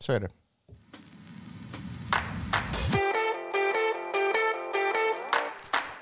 [0.00, 0.28] Så är det.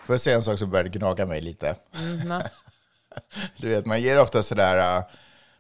[0.05, 1.77] Får jag säga en sak som började gnaga mig lite?
[1.93, 2.43] Mhm.
[3.57, 5.05] Du vet, man ger ofta sådär...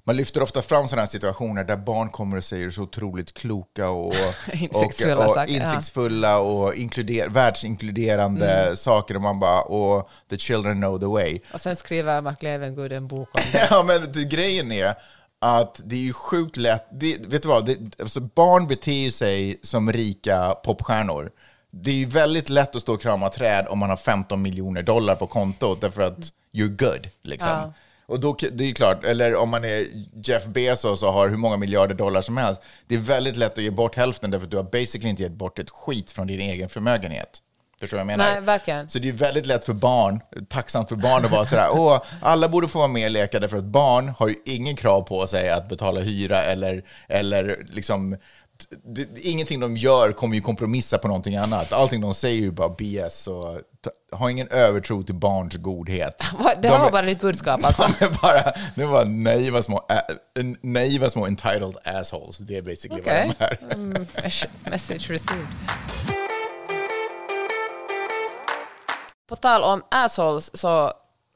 [0.08, 3.88] Man lyfter ofta fram sådana här situationer där barn kommer och säger så otroligt kloka
[3.90, 4.14] och,
[4.52, 8.76] Insiktsfulla och, och insiktsfulla och inkluder, världsinkluderande Mm.
[8.76, 9.14] saker.
[9.14, 11.40] Och man bara, och the children know the way.
[11.52, 13.68] Och sen skriver Mark Levengood en bok om det.
[13.70, 14.94] Ja, men grejen är
[15.40, 16.86] att det är ju sjukt lätt.
[16.92, 17.66] Det, vet du vad?
[17.66, 21.30] Det, alltså barn beter sig som rika popstjärnor.
[21.70, 24.82] Det är ju väldigt lätt att stå och krama träd om man har 15 miljoner
[24.82, 26.18] dollar på kontot, därför att
[26.52, 27.08] you're good.
[27.22, 27.50] Liksom.
[27.50, 27.72] Ja.
[28.08, 29.86] Och då, det är ju klart, eller om man är
[30.24, 33.64] Jeff Bezos och har hur många miljarder dollar som helst, det är väldigt lätt att
[33.64, 36.40] ge bort hälften, därför att du har basically inte gett bort ett skit från din
[36.40, 37.42] egen förmögenhet.
[37.80, 38.32] Förstår du vad jag menar?
[38.32, 38.88] Nej, verkligen.
[38.88, 42.48] Så det är väldigt lätt för barn, tacksamt för barn att vara sådär, åh, alla
[42.48, 45.50] borde få vara med och leka, därför att barn har ju ingen krav på sig
[45.50, 48.16] att betala hyra eller, eller liksom,
[48.84, 51.72] det, ingenting de gör kommer ju kompromissa på någonting annat.
[51.72, 53.60] Allting de säger är ju bara BS, och
[54.12, 56.22] ha ingen övertro till barns godhet.
[56.62, 57.88] Det De var är- bara ditt budskap alltså.
[57.98, 59.86] De är bara, de var naiva små,
[60.62, 62.38] naiva små entitled assholes.
[62.38, 63.34] Det är basically Okej.
[63.38, 63.74] vad de är.
[63.74, 64.06] Mm,
[64.70, 65.46] message received.
[69.28, 70.92] på tal om assholes så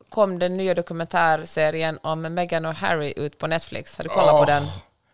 [0.09, 3.97] kom den nya dokumentärserien om Meghan och Harry ut på Netflix.
[3.97, 4.63] Har du kollat på Åh, den?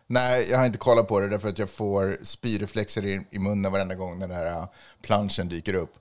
[0.07, 3.73] Nej, jag har inte kollat på det därför att jag får spyreflexer i, i munnen
[3.73, 4.65] varenda gång den här uh,
[5.03, 5.95] planschen dyker upp.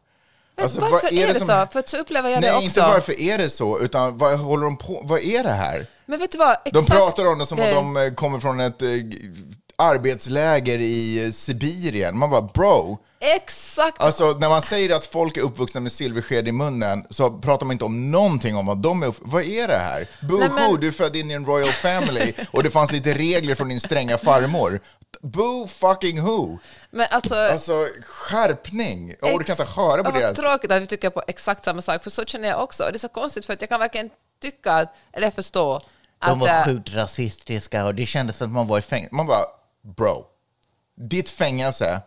[0.61, 1.67] Alltså, varför är det, som- så?
[1.71, 2.65] För så upplever jag det Nej, också.
[2.65, 5.85] inte varför är det så, utan vad håller de på, vad är det här?
[6.05, 6.57] Men vet du vad?
[6.65, 8.89] De Exakt pratar om det som det- att de eh, kommer från ett eh,
[9.75, 12.17] arbetsläger i eh, Sibirien.
[12.17, 12.97] Man bara, bro.
[13.19, 14.01] Exakt!
[14.01, 17.73] Alltså, när man säger att folk är uppvuxna med silversked i munnen så pratar man
[17.73, 19.13] inte om någonting om vad de är.
[19.19, 20.07] Vad är det här?
[20.21, 23.55] Boo men- du är född in i en royal family och det fanns lite regler
[23.55, 24.79] från din stränga farmor.
[25.21, 26.57] Boo fucking who?
[26.91, 27.35] Men alltså...
[27.35, 29.15] Alltså, skärpning!
[29.21, 30.37] Jag orkar inte höra på deras...
[30.37, 32.83] tråkigt att vi tycker på exakt samma sak, för så känner jag också.
[32.83, 34.09] Det är så konstigt, för att jag kan verkligen
[34.41, 36.29] tycka, att, eller förstå, att...
[36.29, 39.15] De var äh, sjukt rasistiska och det kändes som att man var i fängelse.
[39.15, 39.45] Man bara,
[39.97, 40.25] bro,
[40.95, 42.01] ditt fängelse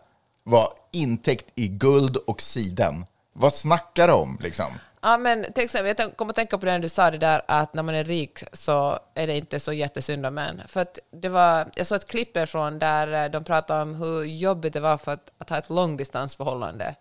[0.49, 3.05] var intäckt i guld och siden.
[3.33, 4.73] Vad snackar de om liksom?
[5.01, 7.41] Ja, men till exempel, jag kommer att tänka på det när du sa det där
[7.47, 10.61] att när man är rik så är det inte så jättesynd om en.
[10.67, 14.23] För att det var, jag såg ett klipp från där eh, de pratade om hur
[14.23, 16.95] jobbigt det var för att, att ha ett långdistansförhållande.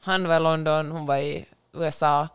[0.00, 2.28] Han var i London, hon var i USA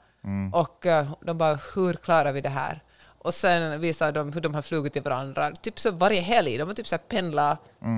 [0.53, 2.83] och eh, de bara, hur klarar vi det här?
[3.23, 6.57] Och sen visade de hur de har flugit till varandra, typ så varje helg.
[6.57, 7.57] De har typ så pendla,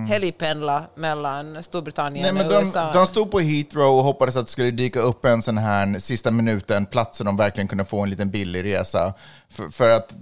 [0.09, 2.91] helgpendla mellan Storbritannien Nej, men och de, USA.
[2.91, 6.31] de stod på Heathrow och hoppades att det skulle dyka upp en sån här sista
[6.31, 9.13] minuten plats så de verkligen kunde få en liten billig resa.
[9.49, 10.13] För, för, att,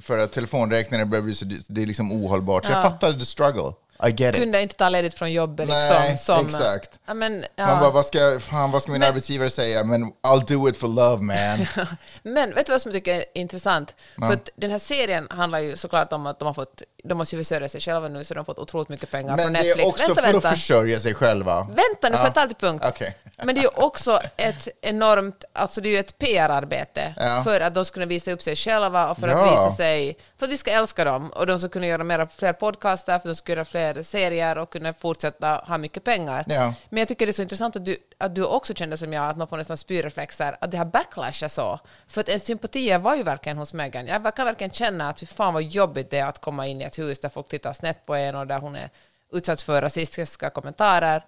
[0.00, 2.66] för att telefonräkningen börjar bli så det är liksom ohållbart.
[2.66, 3.72] Så jag fattar the struggle.
[4.02, 4.40] I get it.
[4.40, 5.68] kunde inte ta ledigt från jobbet.
[5.68, 7.00] Liksom, Nej, som, exakt.
[7.06, 7.66] Ja, men, ja.
[7.66, 9.84] Man bara, vad ska, fan, vad ska min arbetsgivare säga?
[9.84, 11.66] Men I'll do it for love man.
[12.22, 13.94] Men vet du vad som jag tycker är intressant?
[14.18, 17.36] För att den här serien handlar ju såklart om att de har fått, de måste
[17.36, 19.58] ju försörja sig själva nu, så de har fått otroligt mycket pengar Men från det
[19.62, 19.84] Netflix.
[19.84, 20.48] är också vänta, för vänta.
[20.48, 21.60] att försörja sig själva.
[21.62, 22.16] Vänta nu, Ja.
[22.18, 22.84] för att ta till punkt.
[22.88, 23.16] Okej.
[23.42, 27.42] Men det är ju också ett enormt, alltså det är ju ett PR-arbete Ja.
[27.44, 29.34] för att de ska kunna visa upp sig själva och för Ja.
[29.44, 32.26] att visa sig, för att vi ska älska dem och de ska kunna göra mera,
[32.26, 36.44] fler podcaster, för de ska göra fler serier och kunna fortsätta ha mycket pengar.
[36.88, 39.30] Men jag tycker det är så intressant att du, att du också kände som jag,
[39.30, 41.80] att man får nästan spyreflexer, att det här backlashat så.
[42.08, 44.06] För att en sympati var ju verkligen hos Meghan.
[44.06, 46.84] Jag kan verkligen känna att fy fan vad jobbigt det är att komma in i
[46.90, 48.90] ett hus där folk tittar snett på en och där hon är
[49.32, 51.24] utsatt för rasistiska kommentarer.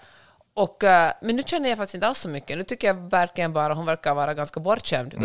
[0.55, 2.59] Och, eh, men nu känner jag faktiskt inte alls så mycket.
[2.59, 5.15] Nu tycker jag verkligen bara hon verkar vara ganska bortskämd.
[5.15, 5.21] Ut-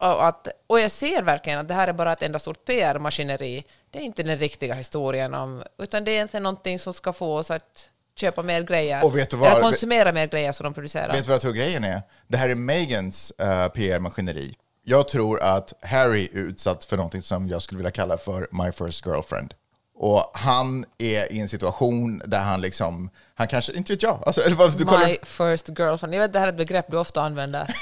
[0.00, 3.64] Och, att, och jag ser verkligen att det här är bara ett enda stort PR-maskineri.
[3.90, 7.36] Det är inte den riktiga historien om, utan det är inte någonting som ska få
[7.36, 9.04] oss att köpa mer grejer.
[9.04, 9.50] Och vet du vad?
[9.50, 11.12] Eller konsumera mer grejer som de producerar.
[11.12, 12.02] Vet du vad jag tror grejen är?
[12.26, 14.56] Det här är Megans eh, PR-maskineri.
[14.84, 18.72] Jag tror att Harry är utsatt för någonting som jag skulle vilja kalla för my
[18.72, 19.54] first girlfriend.
[20.00, 24.40] Och han är i en situation där han liksom, han kanske, inte vet jag, alltså,
[24.78, 26.14] du kollar, My first girlfriend.
[26.14, 27.66] Jag vet det här är ett begrepp du ofta använder.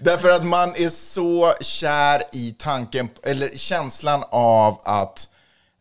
[0.00, 5.28] Därför att man är så kär i tanken, eller känslan av att,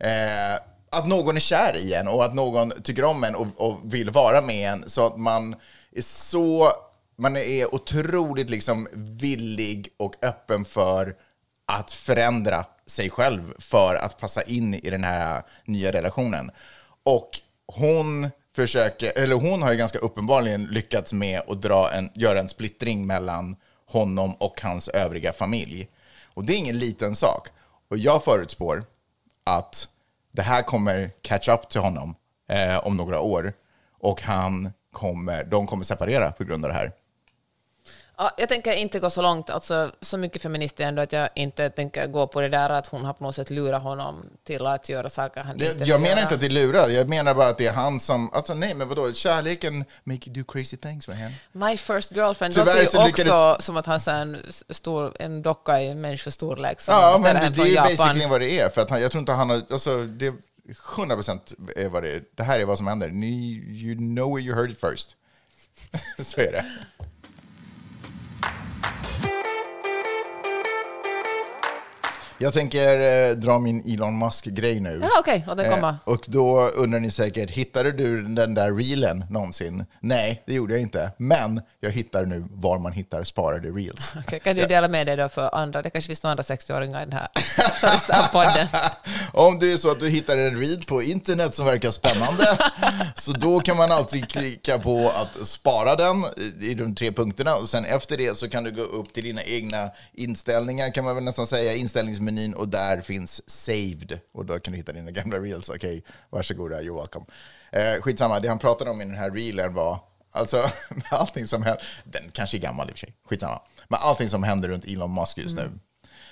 [0.03, 0.55] eh,
[0.91, 4.09] att någon är kär i en och att någon tycker om en och, och vill
[4.09, 4.89] vara med en.
[4.89, 5.55] Så att man
[5.95, 6.71] är så,
[7.17, 11.15] man är otroligt liksom villig och öppen för
[11.65, 16.51] att förändra sig själv för att passa in i den här nya relationen.
[17.03, 17.29] Och
[17.67, 22.49] hon försöker, eller hon har ju ganska uppenbarligen lyckats med att dra en, göra en
[22.49, 25.87] splittring mellan honom och hans övriga familj.
[26.33, 27.47] Och det är ingen liten sak.
[27.89, 28.83] Och jag förutspår
[29.43, 29.87] att
[30.31, 32.15] det här kommer catch up till honom
[32.49, 33.53] eh, om några år.
[33.99, 36.91] Och han kommer, de kommer separera på grund av det här.
[38.19, 41.69] Ja, jag tänker inte gå så långt, alltså, så mycket feminist ändå att jag inte
[41.69, 44.89] tänker gå på det där att hon har på något sätt lurat honom till att
[44.89, 46.21] göra saker han Det, inte jag menar göra.
[46.21, 48.33] inte att det är lurat, jag menar bara att det är han som...
[48.33, 49.13] Alltså nej, men vadå?
[49.13, 51.35] Kärleken make you do crazy things med henne.
[51.51, 55.13] My first girlfriend Tyvärr låter ju så lyckades- också som att han är en, stor,
[55.19, 57.95] en docka i människostorlek som Ja, men det, från är Japan.
[57.97, 58.69] basically vad det är.
[58.69, 59.61] För att han, jag tror inte han har...
[59.69, 60.33] Alltså, det är
[60.95, 61.39] 100%
[61.75, 62.23] är vad det är.
[62.35, 63.09] Det här är vad som händer.
[63.09, 65.15] You know where you heard it first.
[66.33, 66.65] så är det.
[68.81, 69.16] Bye.
[72.39, 74.99] Jag tänker eh, dra min Elon Musk-grej nu.
[75.03, 75.89] Ja, okej, låt den komma.
[75.89, 79.85] Eh, och då undrar ni säkert, hittade du den där reelen någonsin?
[79.99, 81.11] Nej, det gjorde jag inte.
[81.17, 84.13] Men jag hittar nu var man hittar sparade reels.
[84.19, 85.81] Okej, kan du dela med dig då för andra?
[85.81, 87.27] Det kanske finns några andra 60-åringar i den här
[87.79, 88.67] som lyssnar på podden.
[89.33, 92.57] Om det är så att du hittar en reel på internet som verkar spännande,
[93.15, 96.25] så då kan man alltid klicka på att spara den
[96.61, 99.43] i de tre punkterna och sen efter det så kan du gå upp till dina
[99.43, 104.71] egna inställningar kan man väl nästan säga, inställningsmenyn och där finns saved och då kan
[104.71, 105.69] du hitta dina gamla reels.
[105.69, 107.25] Okej, varsågoda, you're welcome.
[107.71, 109.99] Eh, skitsamma, det han pratade om i den här reelen var
[110.31, 110.57] Alltså,
[110.89, 113.61] med allting som händer, den kanske är gammal i och för sig, skitsamma.
[113.87, 115.71] Men allting som händer runt Elon Musk just nu,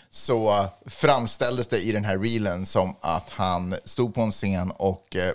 [0.10, 5.16] så framställdes det i den här reelen som att han stod på en scen och
[5.16, 5.34] eh,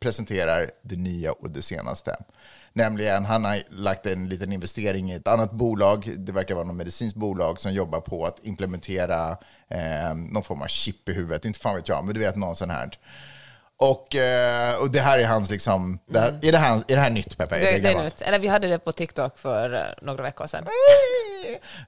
[0.00, 2.16] presenterar det nya och det senaste.
[2.72, 6.76] Nämligen, han har lagt en liten investering i ett annat bolag, det verkar vara något
[6.76, 9.36] medicinskt bolag som jobbar på att implementera
[9.70, 12.56] eh, någon form av chip i huvudet, inte fan vet jag, men du vet någon
[12.56, 12.98] sån här.
[13.76, 17.00] Och, eh, och det här är hans, liksom, det här, är, det här, är det
[17.00, 17.56] här nytt Peppe?
[17.56, 18.20] Är Det, det nytt.
[18.20, 20.64] Eller vi hade det på TikTok för eh, några veckor sedan.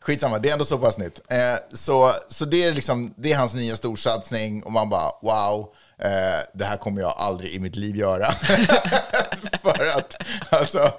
[0.01, 1.21] Skitsamma, det är ändå så pass nytt.
[1.29, 5.69] Eh, så så det, är liksom, det är hans nya storsatsning och man bara wow,
[5.99, 8.33] eh, det här kommer jag aldrig i mitt liv göra.
[9.63, 10.17] För att,
[10.49, 10.93] alltså,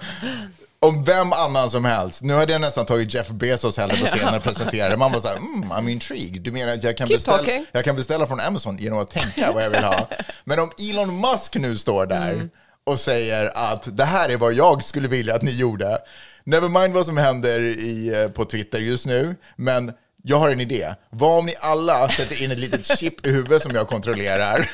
[0.84, 4.36] om vem annan som helst, nu hade jag nästan tagit Jeff Bezos heller på scenen
[4.36, 6.42] och presenterade Man var så här, mm, I'm intrigued.
[6.42, 7.66] Du menar att jag kan, Keep beställa, talking.
[7.72, 10.08] jag kan beställa från Amazon genom att tänka vad jag vill ha.
[10.44, 12.50] Men om Elon Musk nu står där Mm.
[12.86, 15.98] och säger att det här är vad jag skulle vilja att ni gjorde.
[16.44, 19.92] Never mind vad som händer i, eh, på Twitter just nu, men
[20.26, 20.96] jag har en idé.
[21.10, 24.72] Vad om ni alla sätter in ett litet chip i huvudet som jag kontrollerar?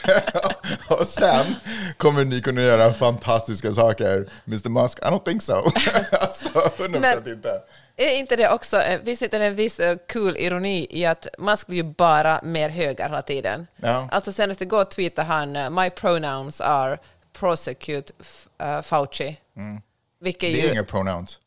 [0.90, 1.56] och sen
[1.98, 4.32] kommer ni kunna göra fantastiska saker.
[4.48, 5.54] Mr Musk, I don't think so.
[6.12, 7.62] alltså, 100% Men- inte.
[7.96, 11.28] Är inte det också, eh, visst är det en viss eh, kul ironi i att
[11.38, 13.68] Musk blir ju bara mer höger hela tiden.
[13.76, 14.10] Ja.
[14.12, 16.98] Alltså senast igår tweetade han eh, “My pronouns are
[17.34, 18.14] prosecute
[18.84, 19.38] Fauci”.
[20.22, 20.54] Vilket Mm.
[20.54, 20.72] Det är ju...
[20.72, 21.38] inga pronouns.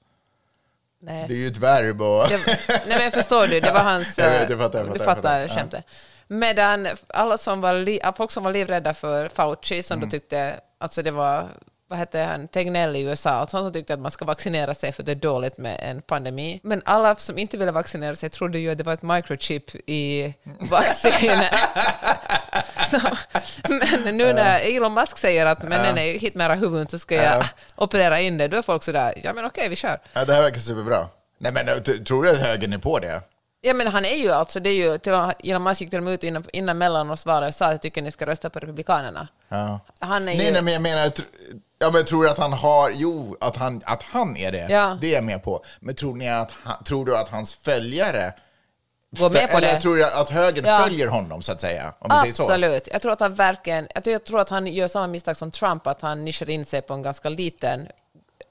[1.03, 1.25] Nej.
[1.29, 2.29] Det är ju ett verb och...
[2.29, 2.41] Det,
[2.87, 4.19] nej men förstår du, det var hans...
[4.19, 5.61] Jag vet, eh, jag fattar, jag du fattar, jag fattar fattar.
[5.61, 5.85] skämtet.
[6.29, 10.09] Medan alla som var, folk som var livrädda för Fauci, som Mm.
[10.09, 11.49] då tyckte, alltså det var,
[11.93, 14.93] vad hette han, Tegnell i USA, alltså han som tyckte att man ska vaccinera sig
[14.93, 16.61] för det är dåligt med en pandemi.
[16.63, 20.35] Men alla som inte ville vaccinera sig trodde ju att det var ett microchip i
[20.71, 21.55] vaccinet.
[22.91, 23.01] Så,
[24.05, 26.99] men nu när Elon Musk säger att men nej, nej, hit med era huvuden så
[26.99, 27.45] ska jag Ja.
[27.77, 30.01] operera in det, då är folk sådär, ja men okej, vi kör.
[30.13, 31.07] Ja, det här verkar superbra.
[31.39, 33.23] Nej, men tror du att högern är på det?
[33.61, 35.13] Ja, men han är ju alltså, det är ju, till,
[35.45, 37.73] Elon Musk gick till och med ut innan, innan mellan och svarade och sa att
[37.73, 39.29] jag tycker ni ska rösta på Republikanerna.
[39.49, 39.81] Ja.
[39.99, 40.53] Han är Nej, ju...
[40.53, 41.13] nej, men jag menar,
[41.83, 44.99] ja, men tror du att han har, jo, att han, att han är det, Ja.
[45.01, 45.65] det är jag med på.
[45.81, 48.33] Men tror, ni att han, tror du att hans följare,
[49.19, 49.81] Går med på eller det?
[49.81, 50.79] tror du att högern Ja.
[50.85, 51.95] följer honom, så att säga?
[51.99, 52.11] Om?
[52.11, 52.89] Absolut.
[52.93, 55.51] Jag tror att han verkligen, jag tror, jag tror att han gör samma misstag som
[55.51, 57.89] Trump, att han nischar in sig på en ganska liten,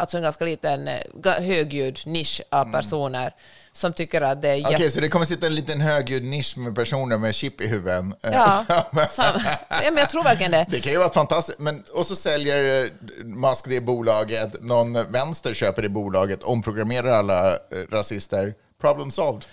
[0.02, 3.34] alltså en ganska liten eh, högljudd nisch av personer
[3.74, 4.92] som tycker att det är Okej, jätte...
[4.92, 8.06] så det kommer sitta en liten högljudd nisch med personer med chip i huvudet.
[8.22, 8.66] Ja,
[9.10, 9.26] som-
[9.70, 10.66] ja, men jag tror verkligen det.
[10.70, 12.92] Det kan ju vara fantastiskt, men och så säljer eh,
[13.26, 17.58] Musk det bolaget, någon vänster köper det bolaget, omprogrammerar alla eh,
[17.92, 18.54] rasister.
[18.82, 19.46] Problem solved.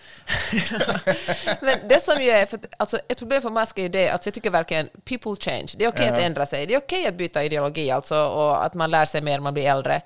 [1.60, 4.26] Men det som ju är, för, alltså, ett problem för Musk är ju det, alltså,
[4.28, 5.68] jag tycker verkligen people change.
[5.76, 8.74] Det är okej att ändra sig, det är okej att byta ideologi alltså, och att
[8.74, 10.02] man lär sig mer när man blir äldre.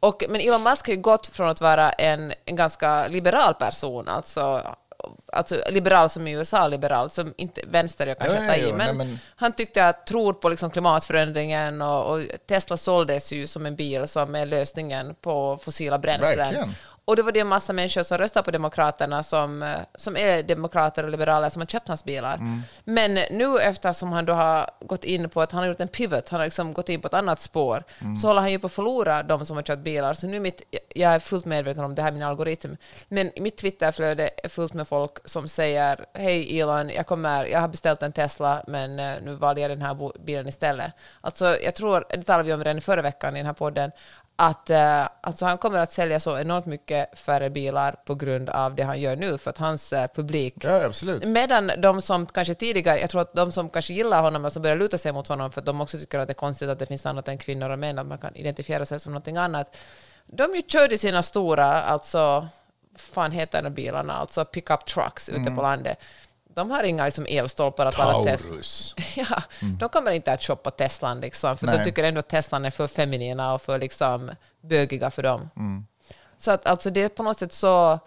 [0.00, 4.08] Och, men Elon Musk har ju gått från att vara en, en ganska liberal person,
[4.08, 4.74] alltså
[5.32, 8.96] Alltså liberal som i USA, liberal som inte vänster jag kanske ja, tar i, men,
[8.96, 13.66] nej, men- han tyckte att tror på liksom klimatförändringen och, och Tesla såldes ju som
[13.66, 16.38] en bil som är lösningen på fossila bränslen.
[16.38, 16.74] Verkligen.
[17.06, 20.42] Och det var det en massa människor som röstade på Demokraterna som, eh, som är
[20.42, 22.34] demokrater och liberaler som har köpt hans bilar.
[22.34, 22.60] Mm.
[22.84, 26.28] Men nu eftersom han då har gått in på att han har gjort en pivot,
[26.28, 28.16] han har liksom gått in på ett annat spår, Mm.
[28.16, 30.14] så håller han ju på att förlora de som har köpt bilar.
[30.14, 32.76] Så nu mitt, jag är fullt medveten om det här min algoritm,
[33.08, 37.68] men mitt Twitterflöde är fullt med folk som säger hej Elon, jag, kommer, jag har
[37.68, 40.92] beställt en Tesla men eh, nu valde jag den här bilen istället.
[41.20, 43.90] Alltså jag tror, det talade vi om redan förra veckan i den här podden,
[44.36, 48.74] att eh, alltså han kommer att sälja så enormt mycket färre bilar på grund av
[48.74, 50.54] det han gör nu, för att hans eh, publik...
[50.60, 51.24] Ja, absolut.
[51.24, 54.62] Medan de som kanske tidigare, jag tror att de som kanske gillar honom, och som
[54.62, 56.78] börjar luta sig mot honom, för att de också tycker att det är konstigt att
[56.78, 59.76] det finns annat än kvinnor och män, att man kan identifiera sig som någonting annat,
[60.26, 62.48] de ju körde sina stora, alltså,
[62.96, 65.98] fan heter de bilarna, alltså pickup trucks ute på landet.
[66.54, 68.48] De har inga liksom, elstolpar att alla test...
[68.48, 68.94] Taurus.
[69.16, 69.42] Ja,
[69.78, 71.78] de kommer inte att shoppa Teslan, liksom, för Nej.
[71.78, 74.30] de tycker ändå att Teslan är för feminina och för liksom,
[74.62, 75.50] bögiga för dem.
[75.56, 75.86] Mm.
[76.38, 77.98] Så att, alltså, det är på något sätt så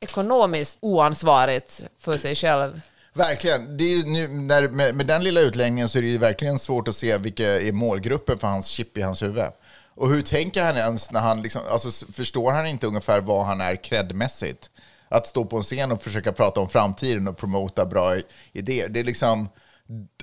[0.00, 2.80] ekonomiskt oansvarigt för sig själv.
[3.12, 3.76] Verkligen.
[3.76, 6.88] Det är nu, när, med, med den lilla utläggningen så är det ju verkligen svårt
[6.88, 9.50] att se vilka är målgruppen för hans chip i hans huvud.
[9.94, 13.60] Och hur tänker han ens när han liksom, alltså förstår han inte ungefär vad han
[13.60, 14.70] är credmässigt?
[15.08, 18.16] Att stå på en scen och försöka prata om framtiden och promota bra
[18.52, 18.88] idéer.
[18.88, 19.48] Det är liksom,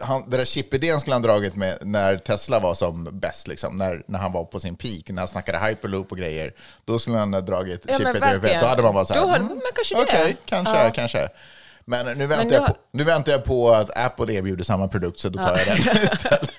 [0.02, 4.04] han, det där chipidén skulle han dragit med när Tesla var som bäst, liksom, när,
[4.08, 6.54] när han var på sin peak, när han snackade hyperloop och grejer.
[6.86, 8.62] Då skulle han ha dragit Ja, chipet i huvudet.
[8.62, 10.02] Då hade man bara så här, Då mm, men kanske det.
[10.02, 10.90] Okej, kanske, Ja.
[10.90, 11.30] kanske.
[11.86, 15.20] Men nu väntar, Men har- på, nu väntar jag på att Apple erbjuder samma produkt,
[15.20, 16.50] så då tar jag den istället.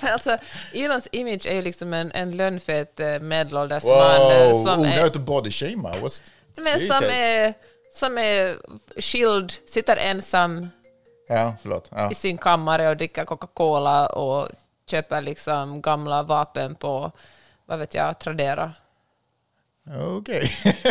[0.00, 0.38] För alltså,
[0.74, 3.92] Elons image är ju liksom en, en lönnfet eh, medelålders man
[4.32, 5.94] eh, Wow, som, är, onödigt att body shamea.
[6.56, 7.54] Men som, är,
[7.94, 8.56] som är
[9.00, 10.68] skild, sitter ensam
[11.28, 11.88] Ja, förlåt.
[11.90, 12.10] Ja.
[12.10, 14.48] i sin kammare och dricker Coca-Cola och
[14.86, 17.12] köper liksom gamla vapen på,
[17.66, 18.72] vad vet jag, Tradera.
[20.18, 20.56] Okej.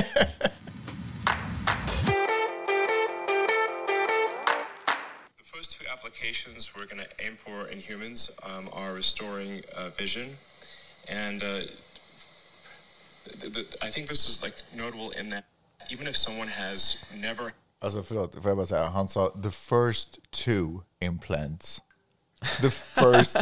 [5.69, 10.35] Two applications we're going to aim for in humans um, are restoring uh, vision,
[11.07, 11.61] and uh,
[13.39, 15.45] th- th- I think this is like notable in that
[15.91, 20.19] even if someone has never Alltså förlåt, får jag bara säga, han sa the first
[20.31, 21.81] two implants.
[22.61, 23.37] The first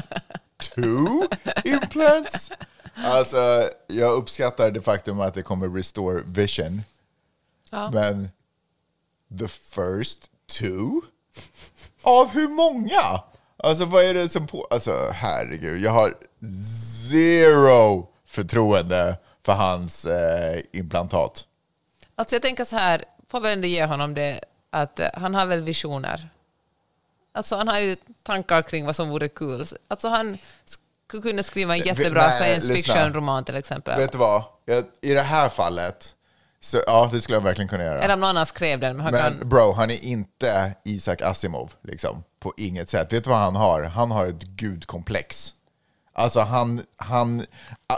[0.60, 1.28] two
[1.64, 2.52] implants?
[2.96, 6.82] Alltså, jag uppskattar det faktum att det kommer restore vision.
[7.72, 8.30] Men
[9.40, 11.02] the first two?
[12.02, 13.24] Av hur många?
[13.58, 14.68] Alltså vad är det som på...
[14.70, 16.18] Alltså herregud, jag har
[17.10, 21.46] zero förtroende för hans eh, implantat.
[22.20, 24.40] Alltså jag tänker så här, får väl ändå ge honom det,
[24.72, 26.30] att eh, han har väl visioner.
[27.34, 29.66] Alltså han har ju tankar kring vad som vore kul.
[29.88, 30.38] Alltså han
[31.06, 33.98] skulle kunna skriva en Vi- jättebra nej, science fiction-roman till exempel.
[34.00, 34.44] Vet du vad?
[34.66, 36.16] Jag, I det här fallet,
[36.60, 38.00] så, ja det skulle jag verkligen kunna göra.
[38.02, 38.96] Eller om någon annan skrev den.
[38.98, 42.24] Men han Men kan, bro, han är inte Isaac Asimov, liksom.
[42.40, 43.14] På inget sätt.
[43.14, 43.84] Vet du vad han har?
[43.84, 45.54] Han har ett gudkomplex.
[46.20, 47.46] Alltså han, han,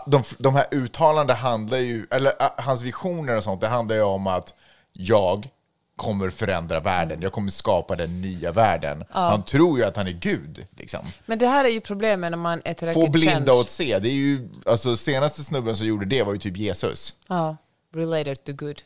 [0.06, 4.28] de, de här uttalanden handlar ju, eller hans visioner och sånt, det handlar ju om
[4.28, 4.54] att
[4.94, 5.50] jag
[5.96, 9.04] kommer förändra världen, jag kommer skapa den nya världen.
[9.10, 11.00] Han tror ju att han är Gud, liksom.
[11.26, 13.50] men det här är ju problemet när man är Få tillräckligt blinda känd.
[13.50, 17.14] åt se, det är ju, alltså senaste snubben som gjorde det var ju typ Jesus.
[17.28, 17.58] Ja,
[17.96, 18.82] related to good.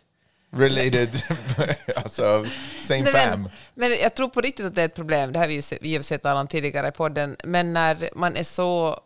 [0.57, 1.09] Related,
[1.95, 2.45] alltså
[2.81, 3.41] same Nej, fam.
[3.41, 5.61] men, men jag tror på riktigt att det är ett problem, det har vi ju
[5.61, 8.99] se- vi har sett talat om tidigare i podden, men när man är så,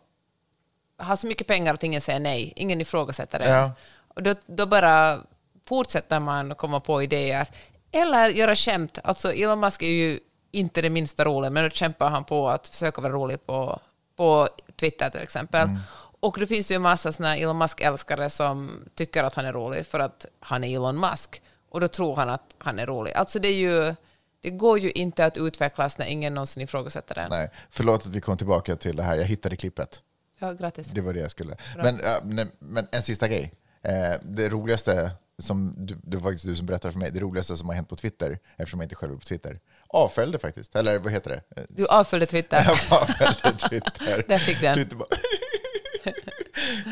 [1.00, 3.48] har så mycket pengar att ingen säger nej, ingen ifrågasätter det.
[3.48, 3.72] Ja.
[4.14, 5.20] Och då, då bara
[5.68, 7.46] fortsätter man komma på idéer.
[7.92, 8.98] Eller göra skämt.
[9.04, 10.20] Alltså Elon Musk är ju
[10.50, 13.80] inte det minsta rolig, men då kämpar han på att försöka vara rolig på,
[14.16, 14.48] på
[14.80, 15.62] Twitter till exempel.
[15.68, 15.80] Mm.
[16.20, 19.86] Och det finns ju en massa såna Elon Musk-älskare som tycker att han är rolig
[19.86, 21.42] för att han är Elon Musk.
[21.70, 23.12] Och då tror han att han är rolig.
[23.12, 23.94] Alltså det är ju...
[24.42, 27.30] Det går ju inte att utvecklas när ingen någonsin ifrågasätter den.
[27.30, 29.16] Nej, förlåt att vi kom tillbaka till det här.
[29.16, 30.00] Jag hittade klippet.
[30.40, 30.88] Ja, grattis.
[30.88, 31.56] Det var det jag skulle.
[31.76, 33.52] Men, äh, nej, men en sista grej.
[33.82, 37.56] Eh, det roligaste, som du, det var faktiskt du som berättade för mig, det roligaste
[37.56, 40.76] som har hänt på Twitter, eftersom jag inte själv är på Twitter, avföljde faktiskt.
[40.76, 41.66] Eller vad heter det?
[41.68, 42.64] Du avföljde Twitter.
[42.88, 44.24] Jag avföljde Twitter.
[44.28, 44.74] Där fick den.
[44.74, 45.08] Twitter bara...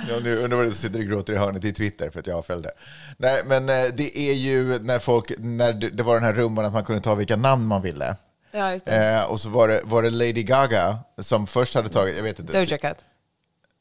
[0.09, 2.27] Ja, nu undrar vad det som sitter och gråter i hörnet i Twitter för att
[2.27, 2.71] jag avföljde.
[3.17, 6.73] Nej, men eh, det är ju när folk, när det var den här rumman att
[6.73, 8.17] man kunde ta vilka namn man ville.
[8.51, 9.15] Ja, just det.
[9.15, 12.39] Eh, och så var det, var det Lady Gaga som först hade tagit, jag vet
[12.39, 12.53] inte.
[12.53, 13.05] Doja Cat.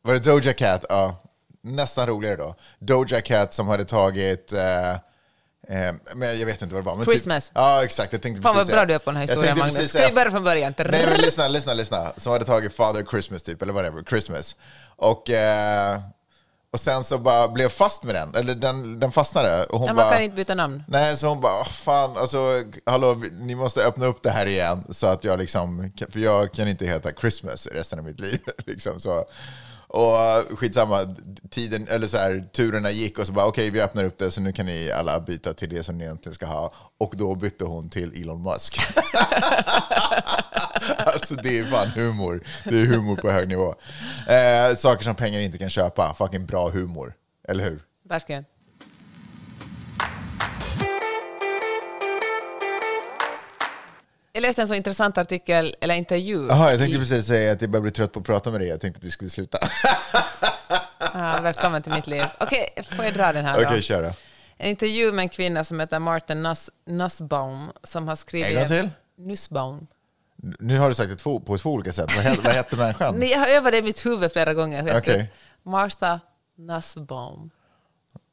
[0.08, 0.86] Var det Doja Cat?
[0.90, 1.24] Ja,
[1.62, 2.56] nästan roligare då.
[2.80, 6.96] Doja Cat som hade tagit, eh, eh, men jag vet inte vad det var.
[6.96, 7.48] Men Christmas.
[7.48, 8.14] Typ, ja, exakt.
[8.14, 9.90] Jag tänkte Fan vad bra du är på den här historien, Magnus.
[9.90, 10.74] Ska vi börja från början?
[10.78, 12.12] Nej, men lyssna, lyssna, lyssna.
[12.18, 14.56] Som hade tagit Father Christmas typ, eller whatever, Christmas.
[14.96, 16.00] Och, eh,
[16.74, 19.66] och sen så bara blev fast med den, eller den, den fastnade.
[19.66, 20.84] Och hon Ja, man bara, kan inte byta namn.
[20.88, 24.84] Nej, så hon bara, "Åh, fan, alltså, hallå, ni måste öppna upp det här igen
[24.90, 28.40] så att jag liksom, för jag kan inte heta Christmas resten av mitt liv.
[28.66, 29.26] liksom så.
[29.88, 31.16] Och eh, skitsamma,
[31.50, 34.42] tiden, eller så här, turerna gick och så bara, okej, vi öppnar upp det så
[34.42, 36.74] nu kan ni alla byta till det som ni egentligen ska ha.
[36.98, 38.78] Och då bytte hon till Elon Musk.
[40.98, 42.44] alltså det är fan humor.
[42.64, 43.76] Det är humor på hög nivå.
[44.28, 47.14] Eh, saker som pengar inte kan köpa, fucking bra humor.
[47.48, 47.82] Eller hur?
[48.10, 48.46] Verkligen.
[54.38, 56.48] Jag läste en så intressant artikel, eller intervju.
[56.50, 58.62] Jaha, jag tänkte i- precis säga att jag börjar bli trött på att prata med
[58.62, 58.68] dig.
[58.70, 59.58] Jag tänkte att vi skulle sluta.
[61.00, 62.24] Ah, välkommen till mitt liv.
[62.40, 63.82] Okej, får jag dra den här Okej, då?
[63.82, 64.14] kör då.
[64.58, 68.48] En intervju med en kvinna som heter Martha Nuss, Nussbaum som har skrivit...
[68.48, 68.90] En gång till?
[69.28, 69.88] Nussbaum.
[70.60, 72.16] Nu har du sagt det två, på två olika sätt.
[72.16, 73.16] Vad hette, vad hette människan?
[73.20, 74.82] Nej, jag har övat det i mitt huvud flera gånger.
[74.82, 75.32] hur jag ska- Okej.
[75.64, 76.20] Martha
[76.58, 77.50] Nussbaum.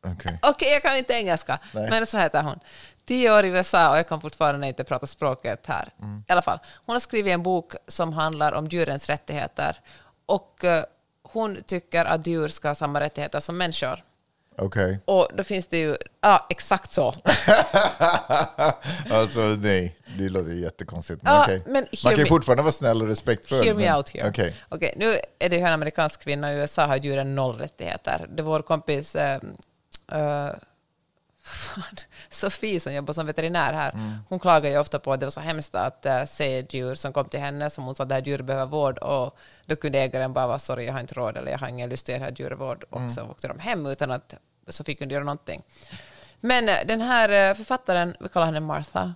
[0.04, 0.38] Okej.
[0.42, 1.90] Okej, jag kan inte engelska, Nej.
[1.90, 2.58] men så heter hon.
[3.06, 5.88] Tio år i USA och jag kan fortfarande inte prata språket här.
[6.02, 6.24] Mm.
[6.28, 9.80] I alla fall, hon har skrivit en bok som handlar om djurens rättigheter.
[10.26, 10.84] Och eh,
[11.22, 14.02] hon tycker att djur ska ha samma rättigheter som människor.
[14.56, 14.98] Okej.
[15.04, 17.14] Och då finns det ju, ja exakt så.
[19.10, 21.22] alltså nej, det låter ju jättekonstigt.
[21.22, 21.62] Men Ja, okej.
[21.66, 23.64] men Man kan ju fortfarande vara snäll och respektfull.
[23.64, 24.28] Hear me men, out here.
[24.28, 24.56] Okej.
[24.68, 28.26] Okej, nu är det ju en amerikansk kvinna i USA har djuren noll rättigheter.
[28.30, 29.40] Det är vår kompis, eh,
[30.12, 30.50] eh,
[31.42, 31.96] fan,
[32.30, 33.92] Sofie som jobbar som veterinär här,
[34.28, 37.12] hon klagar ju ofta på att det var så hemskt att uh, se djur som
[37.12, 39.98] kom till henne som hon sa att det här djuret behöver vård och då kunde
[39.98, 42.24] ägaren bara vara sorry, jag har inte råd eller jag har ingen lust ge det
[42.24, 42.84] här djuret vård.
[42.90, 44.34] Och så åkte de hem utan att
[44.68, 45.62] Sofie kunde göra någonting.
[46.40, 49.14] Men eh, den här eh, författaren, vi kallar henne Martha,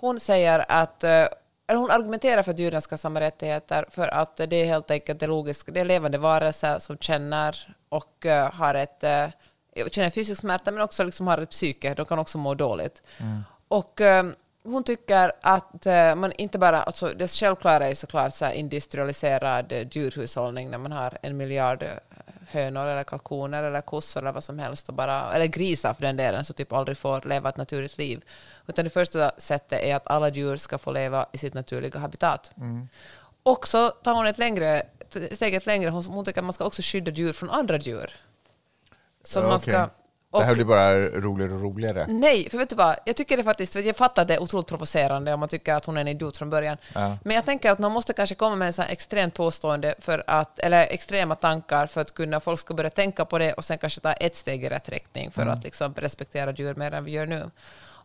[0.00, 1.26] hon säger att eh,
[1.68, 5.20] hon argumenterar för att djuren ska ha samma rättigheter för att det är helt enkelt
[5.20, 9.28] det logiska, det är levande varelser som känner och eh, har ett, eh,
[9.90, 13.02] känner fysisk smärta men också liksom har ett psyke, de kan också må dåligt.
[13.68, 14.24] Och eh,
[14.66, 19.86] hon tycker att eh, man inte bara, alltså det självklara är såklart så industrialiserad eh,
[19.90, 21.90] djurhushållning när man har en miljard eh,
[22.48, 26.16] hönor eller kalkoner eller kossor eller vad som helst, och bara, eller grisar för den
[26.16, 28.24] delen, så typ aldrig får leva ett naturligt liv.
[28.66, 32.50] Utan det första sättet är att alla djur ska få leva i sitt naturliga habitat.
[33.42, 34.82] Och så tar hon ett längre,
[35.32, 38.12] steget längre, hon, hon tycker att man ska också skydda djur från andra djur.
[39.26, 39.58] Så man Okej.
[39.58, 39.88] ska,
[40.38, 42.06] Det här blir bara roligare och roligare.
[42.08, 42.96] Nej, för vet du vad?
[43.04, 45.74] Jag tycker det faktiskt, för jag fattar att det är otroligt provocerande om man tycker
[45.74, 46.76] att hon är en idiot från början.
[47.24, 50.58] Men jag tänker att man måste kanske komma med en sån extremt påstående för att,
[50.58, 54.00] eller extrema tankar för att kunna, folk ska börja tänka på det och sen kanske
[54.00, 57.26] ta ett steg i rätt riktning för att liksom respektera djur mer än vi gör
[57.26, 57.50] nu.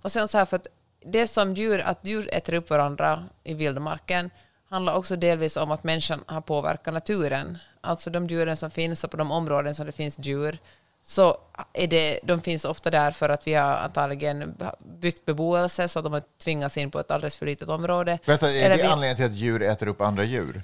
[0.03, 0.67] Och sen så här för att
[1.05, 4.29] det som djur, att djur äter upp varandra i vildmarken
[4.69, 7.57] handlar också delvis om att människan har påverkat naturen.
[7.81, 10.59] Alltså de djuren som finns och på de områden som det finns djur
[11.03, 11.37] så
[11.73, 14.55] är det, de finns ofta där för att vi har antagligen
[14.99, 18.19] byggt beboelse så att de har tvingats in på ett alldeles för litet område.
[18.25, 20.61] Vänta, är Eller det vi- anledningen till att djur äter upp andra djur?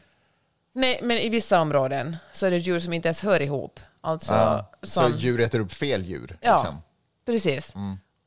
[0.73, 3.79] Nej, men i vissa områden så är det djur som inte ens hör ihop.
[4.01, 4.65] Alltså.
[4.83, 6.37] Så som, djur äter upp fel djur?
[6.41, 6.81] ja, liksom.
[7.25, 7.73] precis.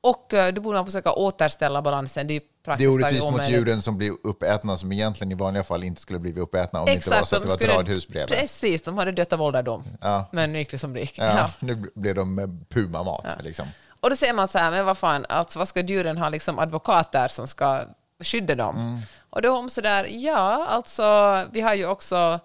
[0.03, 2.27] Och uh, då borde man försöka återställa balansen.
[2.27, 2.43] Det är,
[2.77, 6.19] Det är orättvist mot djuren som blir uppätna, som egentligen i vanliga fall inte skulle
[6.19, 8.39] blivit uppätna om det inte var så att det var ett de radhus bredvid.
[8.39, 9.85] Precis, de hade dött av ålderdom.
[10.01, 10.29] Ja.
[10.33, 11.19] Men nu gick det som det gick.
[11.19, 11.51] Ja, Ja.
[11.61, 13.37] Nu blev de eh, pumamat.
[13.43, 13.67] Liksom.
[14.01, 16.59] Och då säger man så här, men vad fan, alltså, vad ska djuren ha liksom
[16.59, 17.85] advokater som ska
[18.21, 18.77] skydda dem?
[18.77, 18.99] Mm.
[19.31, 22.41] Och då är hon så där, ja, alltså vi har ju också,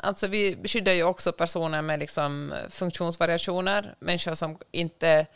[0.00, 5.26] alltså vi skyddar ju också personer med liksom funktionsvariationer, människor som inte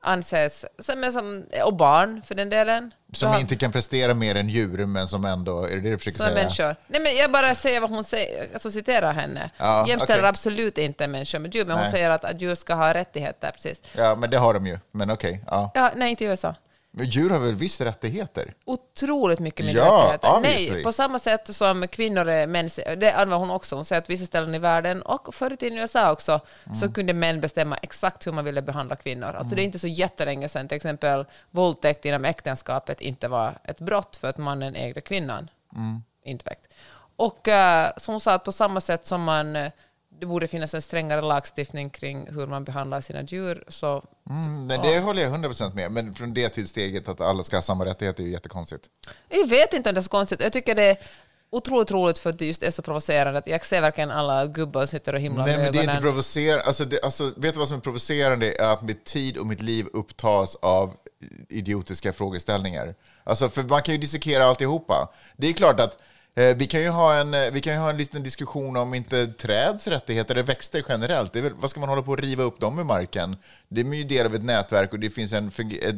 [0.00, 0.64] anses,
[1.12, 2.94] som, och barn för den delen.
[3.12, 5.64] Som har- inte kan prestera mer än djur, men som ändå...
[5.64, 6.34] Är det det du försöker som säga?
[6.34, 6.76] människor.
[6.86, 9.50] Nej, men jag bara säger vad hon säger, alltså citerar henne.
[9.58, 10.28] Ja, Jämställer okej.
[10.28, 11.90] absolut inte människor med djur, men hon Nej.
[11.90, 13.82] säger att, att djur ska ha rättigheter, precis.
[13.96, 14.78] Ja, men det har de ju.
[14.90, 15.44] Men okej.
[15.46, 15.70] ja.
[15.74, 16.54] Ja, nej, inte i USA.
[16.90, 18.54] Men djur har väl visst rättigheter?
[18.64, 20.36] otroligt mycket mindre Ja, rättigheter.
[20.36, 20.74] obviously.
[20.74, 23.76] Nej, på samma sätt som kvinnor är män, det använder hon också.
[23.76, 26.40] Hon säger att vissa ställen i världen, och förr i tiden i USA också,
[26.80, 29.26] så kunde män bestämma exakt hur man ville behandla kvinnor.
[29.26, 33.78] Alltså det är inte så jättelänge sedan till exempel våldtäkt inom äktenskapet inte var ett
[33.78, 35.50] brott för att mannen ägde kvinnan
[36.24, 36.68] indirekt.
[37.16, 39.70] Och uh, som hon sa, att på samma sätt som man eh,
[40.20, 44.78] det borde finnas en strängare lagstiftning kring hur man behandlar sina djur, så Mm, nej,
[44.82, 45.92] det håller jag 100% med.
[45.92, 48.84] Men från det till steget att alla ska ha samma rättigheter är ju jättekonstigt.
[49.28, 50.40] Jag vet inte om det är så konstigt.
[50.42, 50.96] Jag tycker det är
[51.50, 53.42] otroligt roligt för att det just är så provocerande.
[53.46, 55.92] Jag ser verkligen alla gubbar som sitter och himlar Nej, med men det är inte
[55.92, 56.02] ögonen.
[56.02, 56.64] provocerande.
[56.64, 58.54] Alltså, det, alltså, vet du vad som är provocerande?
[58.54, 60.94] Är att mitt tid och mitt liv upptas av
[61.48, 62.94] idiotiska frågeställningar.
[63.24, 65.08] Alltså, för man kan ju dissekera alltihopa.
[65.36, 65.98] Det är klart att
[66.34, 68.94] Eh, vi kan ju ha en, eh, vi kan ju ha en liten diskussion om
[68.94, 71.32] inte träds rättigheter eller växter generellt.
[71.32, 73.36] Det är väl, vad ska man hålla på att riva upp dem ur marken?
[73.70, 75.50] Det är ju del av ett nätverk och det finns en,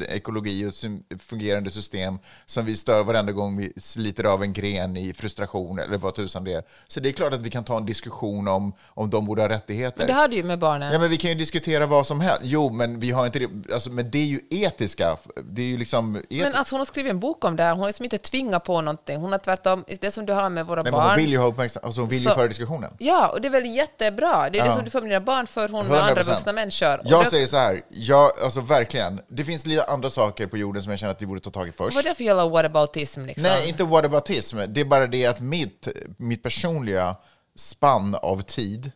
[0.08, 0.68] ekologi och
[1.14, 5.78] ett fungerande system som vi stör varenda gång vi sliter av en gren i frustration
[5.78, 6.62] eller vad tusan det är.
[6.88, 9.48] Så det är klart att vi kan ta en diskussion om, om de borde ha
[9.48, 9.98] rättigheter.
[9.98, 10.92] Men det har du ju med barnen.
[10.92, 12.40] Ja, men vi kan ju diskutera vad som helst.
[12.44, 13.72] Jo, men vi har inte det.
[13.74, 15.16] Alltså, men det är ju etiska.
[15.44, 16.16] Det är ju liksom...
[16.16, 16.24] Et...
[16.30, 17.70] Men alltså hon har skrivit en bok om det här.
[17.70, 19.16] Hon har liksom inte tvingat på någonting.
[19.20, 21.08] Hon har tvärtom, det som du har med våra Nej, men barn.
[21.10, 21.84] hon vill ju ha uppmärksamhet.
[21.84, 22.90] Alltså, hon vill ju Så- föra diskussionen.
[22.98, 24.50] Ja, och det är väl jättebra.
[24.50, 24.74] Det är det Ja.
[24.74, 26.26] som du får med dina barn för hon med andra 100%.
[26.26, 26.98] vuxna människor.
[26.98, 30.56] Och Jag det, säger så här, jag, alltså verkligen, det finns lite andra saker på
[30.56, 31.94] jorden som jag känner att vi borde ta tag i först.
[31.94, 33.42] Vad är det för jävla whataboutism liksom?
[33.42, 34.58] Nej, inte whataboutism.
[34.68, 37.16] Det är bara det att mitt, mitt personliga
[37.56, 38.92] spann av tid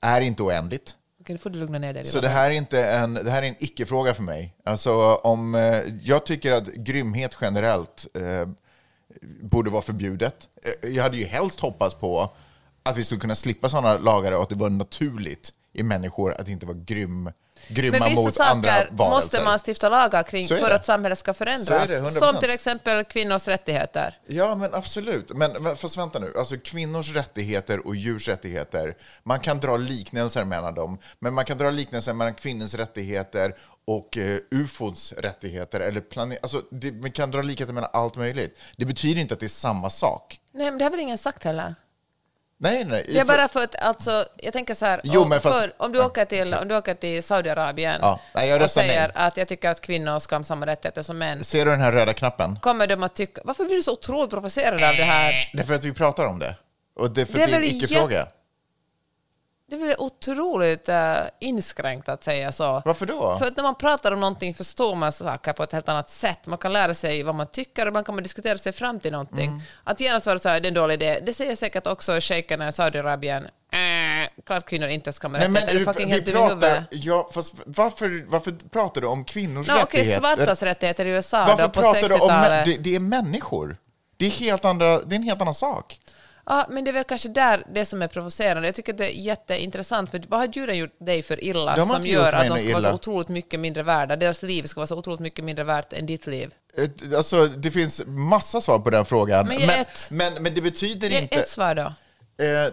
[0.00, 0.96] är inte oändligt.
[1.20, 2.04] Okej, nu får du lugna ner dig.
[2.04, 4.54] Så det här är, inte en, det här är en icke-fråga för mig.
[4.64, 8.48] Alltså, om, eh, jag tycker att grymhet generellt eh,
[9.40, 10.48] borde vara förbjudet.
[10.82, 12.30] Eh, Jag hade ju helst hoppats på
[12.82, 16.48] att vi skulle kunna slippa sådana lagar och att det var naturligt i människor att
[16.48, 17.30] inte vara grym,
[17.68, 19.16] grymma Men vissa mot andra saker varelser.
[19.16, 21.66] måste man stifta lagar kring för att samhället ska förändras.
[21.66, 22.10] Så är det, 100%.
[22.10, 24.18] Som till exempel kvinnors rättigheter.
[24.26, 25.30] Ja, men absolut.
[25.34, 26.32] Men, fast vänta nu.
[26.38, 30.98] Alltså, kvinnors rättigheter och djurs rättigheter, man kan dra liknelser mellan dem.
[31.18, 33.54] Men man kan dra liknelser mellan kvinnors rättigheter
[33.86, 35.80] och eh, ufos rättigheter.
[35.80, 36.02] Eller
[36.42, 38.58] alltså, det, man kan dra likheter mellan allt möjligt.
[38.76, 40.40] Det betyder inte att det är samma sak.
[40.52, 41.74] Nej, men det har väl ingen sagt heller?
[42.58, 43.06] Nej, nej.
[43.12, 45.92] Det är bara för att, alltså, jag tänker så här, Jo, om, fast- för, om,
[45.92, 49.10] du åker till, om du åker till Saudiarabien Ja, nej, och säger nej.
[49.14, 51.92] att jag tycker att kvinnor ska ha samma rättigheter som män, Ser du den här
[51.92, 52.58] röda knappen?
[52.62, 53.40] kommer de att tycka...
[53.44, 55.50] Varför blir du så otroligt provocerad av det här?
[55.52, 56.54] Det är för att vi pratar om det.
[56.96, 58.26] Och det är för Det är det är en icke-fråga.
[59.68, 60.94] Det väl otroligt uh,
[61.40, 62.82] inskränkt att säga så.
[62.84, 63.38] Varför då?
[63.38, 66.46] För att när man pratar om någonting förstår man saker på ett helt annat sätt.
[66.46, 69.12] Man kan lära sig vad man tycker och ibland kan man diskutera sig fram till
[69.12, 69.48] någonting.
[69.48, 69.60] Mm.
[69.84, 71.20] Att genast vara så här, det är en dålig idé.
[71.26, 73.44] Det säger säkert också shejkerna i Saudiarabien.
[73.44, 75.68] Äh, klart kvinnor inte ska ha rättigheter.
[75.68, 79.82] Är du fucking helt pratar, ja, fast varför, varför pratar du om kvinnors No, Okej,
[79.82, 80.20] rättigheter?
[80.20, 82.44] svartas rättigheter i USA Varför då på pratar du om män?
[82.44, 82.64] 60-talet.
[82.64, 83.76] Det, det är människor.
[84.16, 86.00] Det är, helt andra, det är en helt annan sak.
[86.46, 88.68] Ja, men det är väl kanske där det som är provocerande.
[88.68, 92.06] Jag tycker att det är jätteintressant, för vad har djuren gjort dig för illa som
[92.06, 92.94] gör att de ska vara så illa.
[92.94, 94.16] otroligt mycket mindre värda?
[94.16, 96.54] Deras liv ska vara så otroligt mycket mindre värt än ditt liv.
[96.76, 99.46] Ett- Alltså, det finns massa svar på den frågan.
[99.48, 101.36] Men men, men, men det betyder Ge inte...
[101.36, 101.82] ett svar då.
[102.44, 102.72] Eh,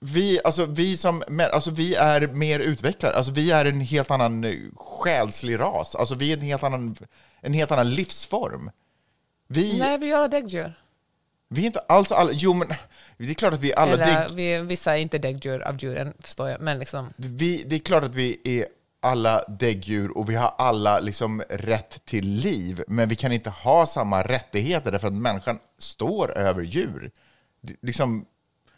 [0.00, 3.16] vi, alltså, vi, som, alltså, vi är mer utvecklade.
[3.16, 5.94] Alltså, vi är en helt annan eh, själslig ras.
[5.94, 6.96] Alltså, vi är en helt annan,
[7.40, 8.70] en helt annan livsform.
[9.48, 10.74] Vi, Nej, vi alla däggdjur.
[11.48, 12.32] Vi är inte alls alla...
[12.32, 12.68] Jo, men
[13.16, 13.92] det är klart att vi är alla...
[13.92, 16.60] Eller vi, vissa är inte däggdjur av djuren, förstår jag.
[16.60, 18.66] Men liksom, vi, det är klart att vi är
[19.00, 22.84] alla däggdjur och vi har alla liksom rätt till liv.
[22.88, 27.10] Men vi kan inte ha samma rättigheter därför att människan står över djur.
[27.82, 28.24] Liksom,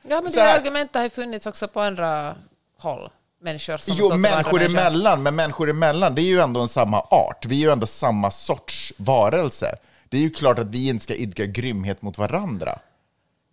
[0.03, 2.37] ja, men det här- argumentet har ju funnits också på andra
[2.79, 3.11] håll.
[3.43, 4.62] Människor som Jo, människor andra människor.
[4.62, 7.47] emellan, men människor emellan, det är ju ändå en samma art.
[7.47, 9.77] Vi är ju ändå samma sorts varelse.
[10.11, 12.79] Det är ju klart att vi inte ska idka grymhet mot varandra.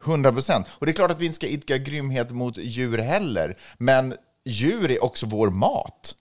[0.05, 0.67] 100 procent.
[0.69, 3.57] Och det är klart att vi inte ska idka grymhet mot djur heller.
[3.77, 6.15] Men djur är också vår mat.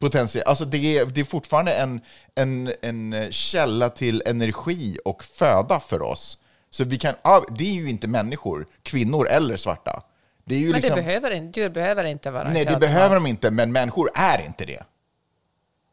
[0.00, 0.46] Potentiellt.
[0.46, 2.00] Alltså det, är, det är fortfarande en,
[2.34, 6.38] en, en källa till energi och föda för oss.
[6.70, 7.14] Så vi kan,
[7.48, 10.02] det är ju inte människor, kvinnor eller svarta.
[10.44, 13.26] Det är ju Men liksom, det behöver djur behöver inte vara Nej, det behöver de
[13.26, 14.82] inte, men människor är inte det.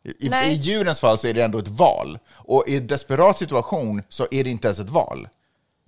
[0.03, 0.51] I, Nej.
[0.53, 2.19] I djurens fall så är det ändå ett val.
[2.31, 5.27] Och i en desperat situation så är det inte ens ett val.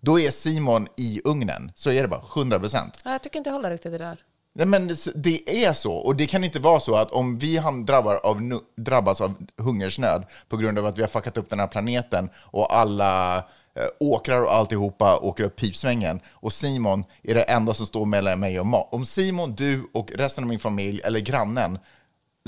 [0.01, 2.93] Då är Simon i ugnen, så är det bara 100 procent.
[3.03, 4.17] Ja, jag tycker inte håller riktigt det där.
[4.57, 8.15] Nej, men det- är så, och det kan inte vara så att om vi drabbar
[8.23, 12.29] av, drabbas av hungersnöd på grund av att vi har fuckat upp den här planeten
[12.37, 17.85] och alla eh, åkrar och alltihopa åker upp pipsvängen och Simon är det enda som
[17.85, 18.87] står mellan mig och mat.
[18.91, 21.79] Om Simon, du och resten av min familj eller grannen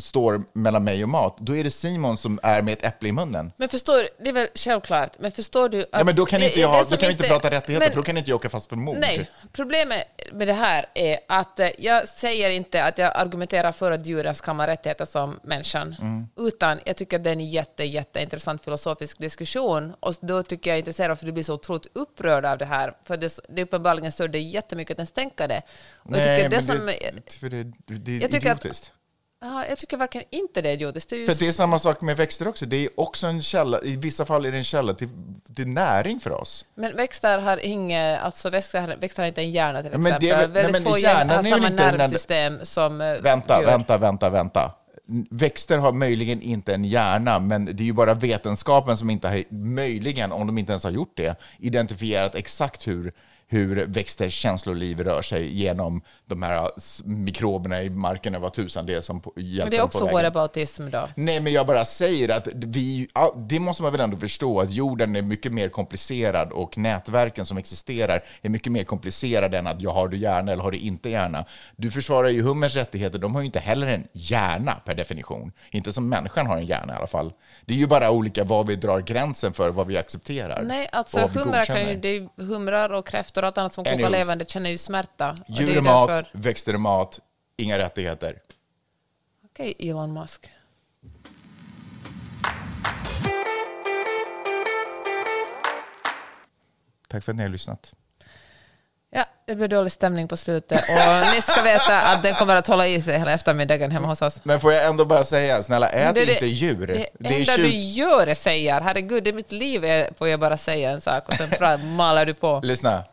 [0.02, 3.12] står mellan mig och mat, då är det Simon som är med ett äpple i
[3.12, 3.52] munnen.
[3.58, 5.88] Men förstår du, det är väl självklart, men förstår du att...
[5.92, 8.00] Ja, men då kan, inte jag, ha- då kan vi inte prata rättigheter, men- för
[8.00, 8.98] då kan inte jag åka fast för mord.
[9.00, 13.92] Nej, problemet med det här är att eh, jag säger inte att jag argumenterar för
[13.92, 16.28] att djuren ska ha rättigheter som människan, Mm.
[16.38, 20.76] utan jag tycker att det är en jätte, jätteintressant filosofisk diskussion och då tycker jag
[20.76, 23.64] är intresserad för att du blir så otroligt upprörd av det här, för det, det
[23.64, 25.62] uppenbarligen stör dig jättemycket att ens tänka det.
[25.98, 26.86] Och jag tycker det som...
[26.86, 28.92] det, för det, det är Jag tycker att- idiotiskt.
[29.42, 31.10] Ja, jag tycker verkligen inte det är idiotiskt.
[31.10, 32.66] Det är ju För det är samma sak med växter också.
[32.66, 35.10] Det är också en källa, i vissa fall är det en källa till,
[35.56, 36.66] till näring för oss.
[36.76, 40.30] Men växter har inget, alltså växter, växter har inte en hjärna till men exempel.
[40.30, 43.60] det är väl- nej, Väldigt men få hjärnan har ju samma nervsystem som eh, Vänta,
[43.60, 43.66] djur.
[43.68, 44.72] vänta, vänta, vänta.
[45.30, 49.44] Växter har möjligen inte en hjärna, men det är ju bara vetenskapen som inte har,
[49.50, 53.12] möjligen, om de inte ens har gjort det, identifierat exakt hur,
[53.50, 58.86] hur växters känsloliv rör sig genom de här s- mikroberna i marken, eller vad tusan
[58.86, 61.08] det är som hjälper Men det är också whataboutism då.
[61.16, 63.08] Nej, men jag bara säger att vi,
[63.50, 67.58] det måste man väl ändå förstå, att jorden är mycket mer komplicerad och nätverken som
[67.58, 71.10] existerar är mycket mer komplicerade än att jag har du hjärna eller har du inte
[71.10, 71.46] hjärna.
[71.76, 75.52] Du försvarar ju hummers rättigheter, de har ju inte heller en hjärna per definition.
[75.72, 77.34] Inte som människan har en hjärna i alla fall.
[77.68, 80.64] Det är ju bara olika var vi drar gränsen för vad vi accepterar.
[80.64, 83.84] Nej, alltså vad humrar, kan ju, det är, humrar och kräftor och allt annat som
[83.84, 85.38] kokar levande känner ju smärta.
[85.48, 87.20] Djur ju är mat, därför- växter är mat,
[87.58, 88.40] inga rättigheter.
[89.46, 90.52] Okej, Elon Musk.
[97.08, 97.94] Tack för att ni har lyssnat.
[99.18, 102.68] Ja, det blir dålig stämning på slutet och ni ska veta att den kommer att
[102.68, 104.42] hålla i sig hela eftermiddagen hemma hos oss.
[104.44, 106.88] Men får jag ändå bara säga, snälla ät Det det- inte djur.
[106.88, 110.28] Det, är enda 20 du gör är säger, herregud, det är mitt liv, är, får
[110.28, 111.50] jag bara säga en sak och sen
[111.96, 112.62] malar du på.
[112.64, 113.04] Lyssna.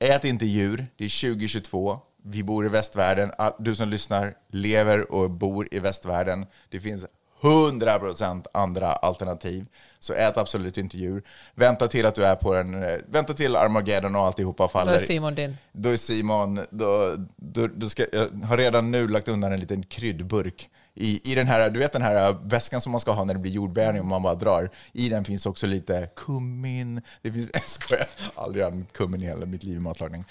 [0.00, 0.86] Ät inte djur.
[0.98, 1.98] Det är 2022.
[2.24, 3.32] Vi bor i västvärlden.
[3.58, 6.46] Du som lyssnar lever och bor i västvärlden.
[6.70, 7.06] Det finns
[7.40, 9.66] 100% andra alternativ.
[9.98, 11.22] Så ät absolut inte djur.
[11.54, 12.84] Vänta till att du är på den.
[12.84, 14.92] eh, Vänta till Armageddon och alltihopa Då faller.
[14.94, 15.56] är Simon din.
[15.72, 19.82] Då är Simon, då, då, då ska, jag har redan nu lagt undan en liten
[19.82, 20.68] kryddburk.
[20.94, 23.40] I, I den här, du vet den här väskan som man ska ha när det
[23.40, 24.70] blir jordbävning och man bara drar.
[24.92, 27.02] I den finns också lite kummin.
[27.22, 30.24] Det finns, jag skojar, aldrig använt kummin i hela mitt liv i matlagning.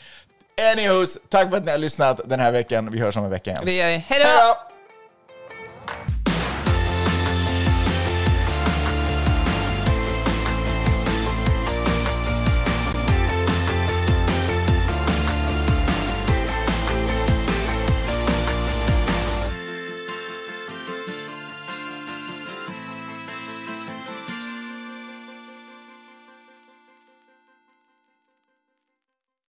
[0.74, 2.92] Anywhos, tack för att ni har lyssnat den här veckan.
[2.92, 3.64] Vi hörs om en vecka igen.
[3.66, 3.98] Det gör vi.
[3.98, 4.26] Hej då!
[4.26, 4.75] då!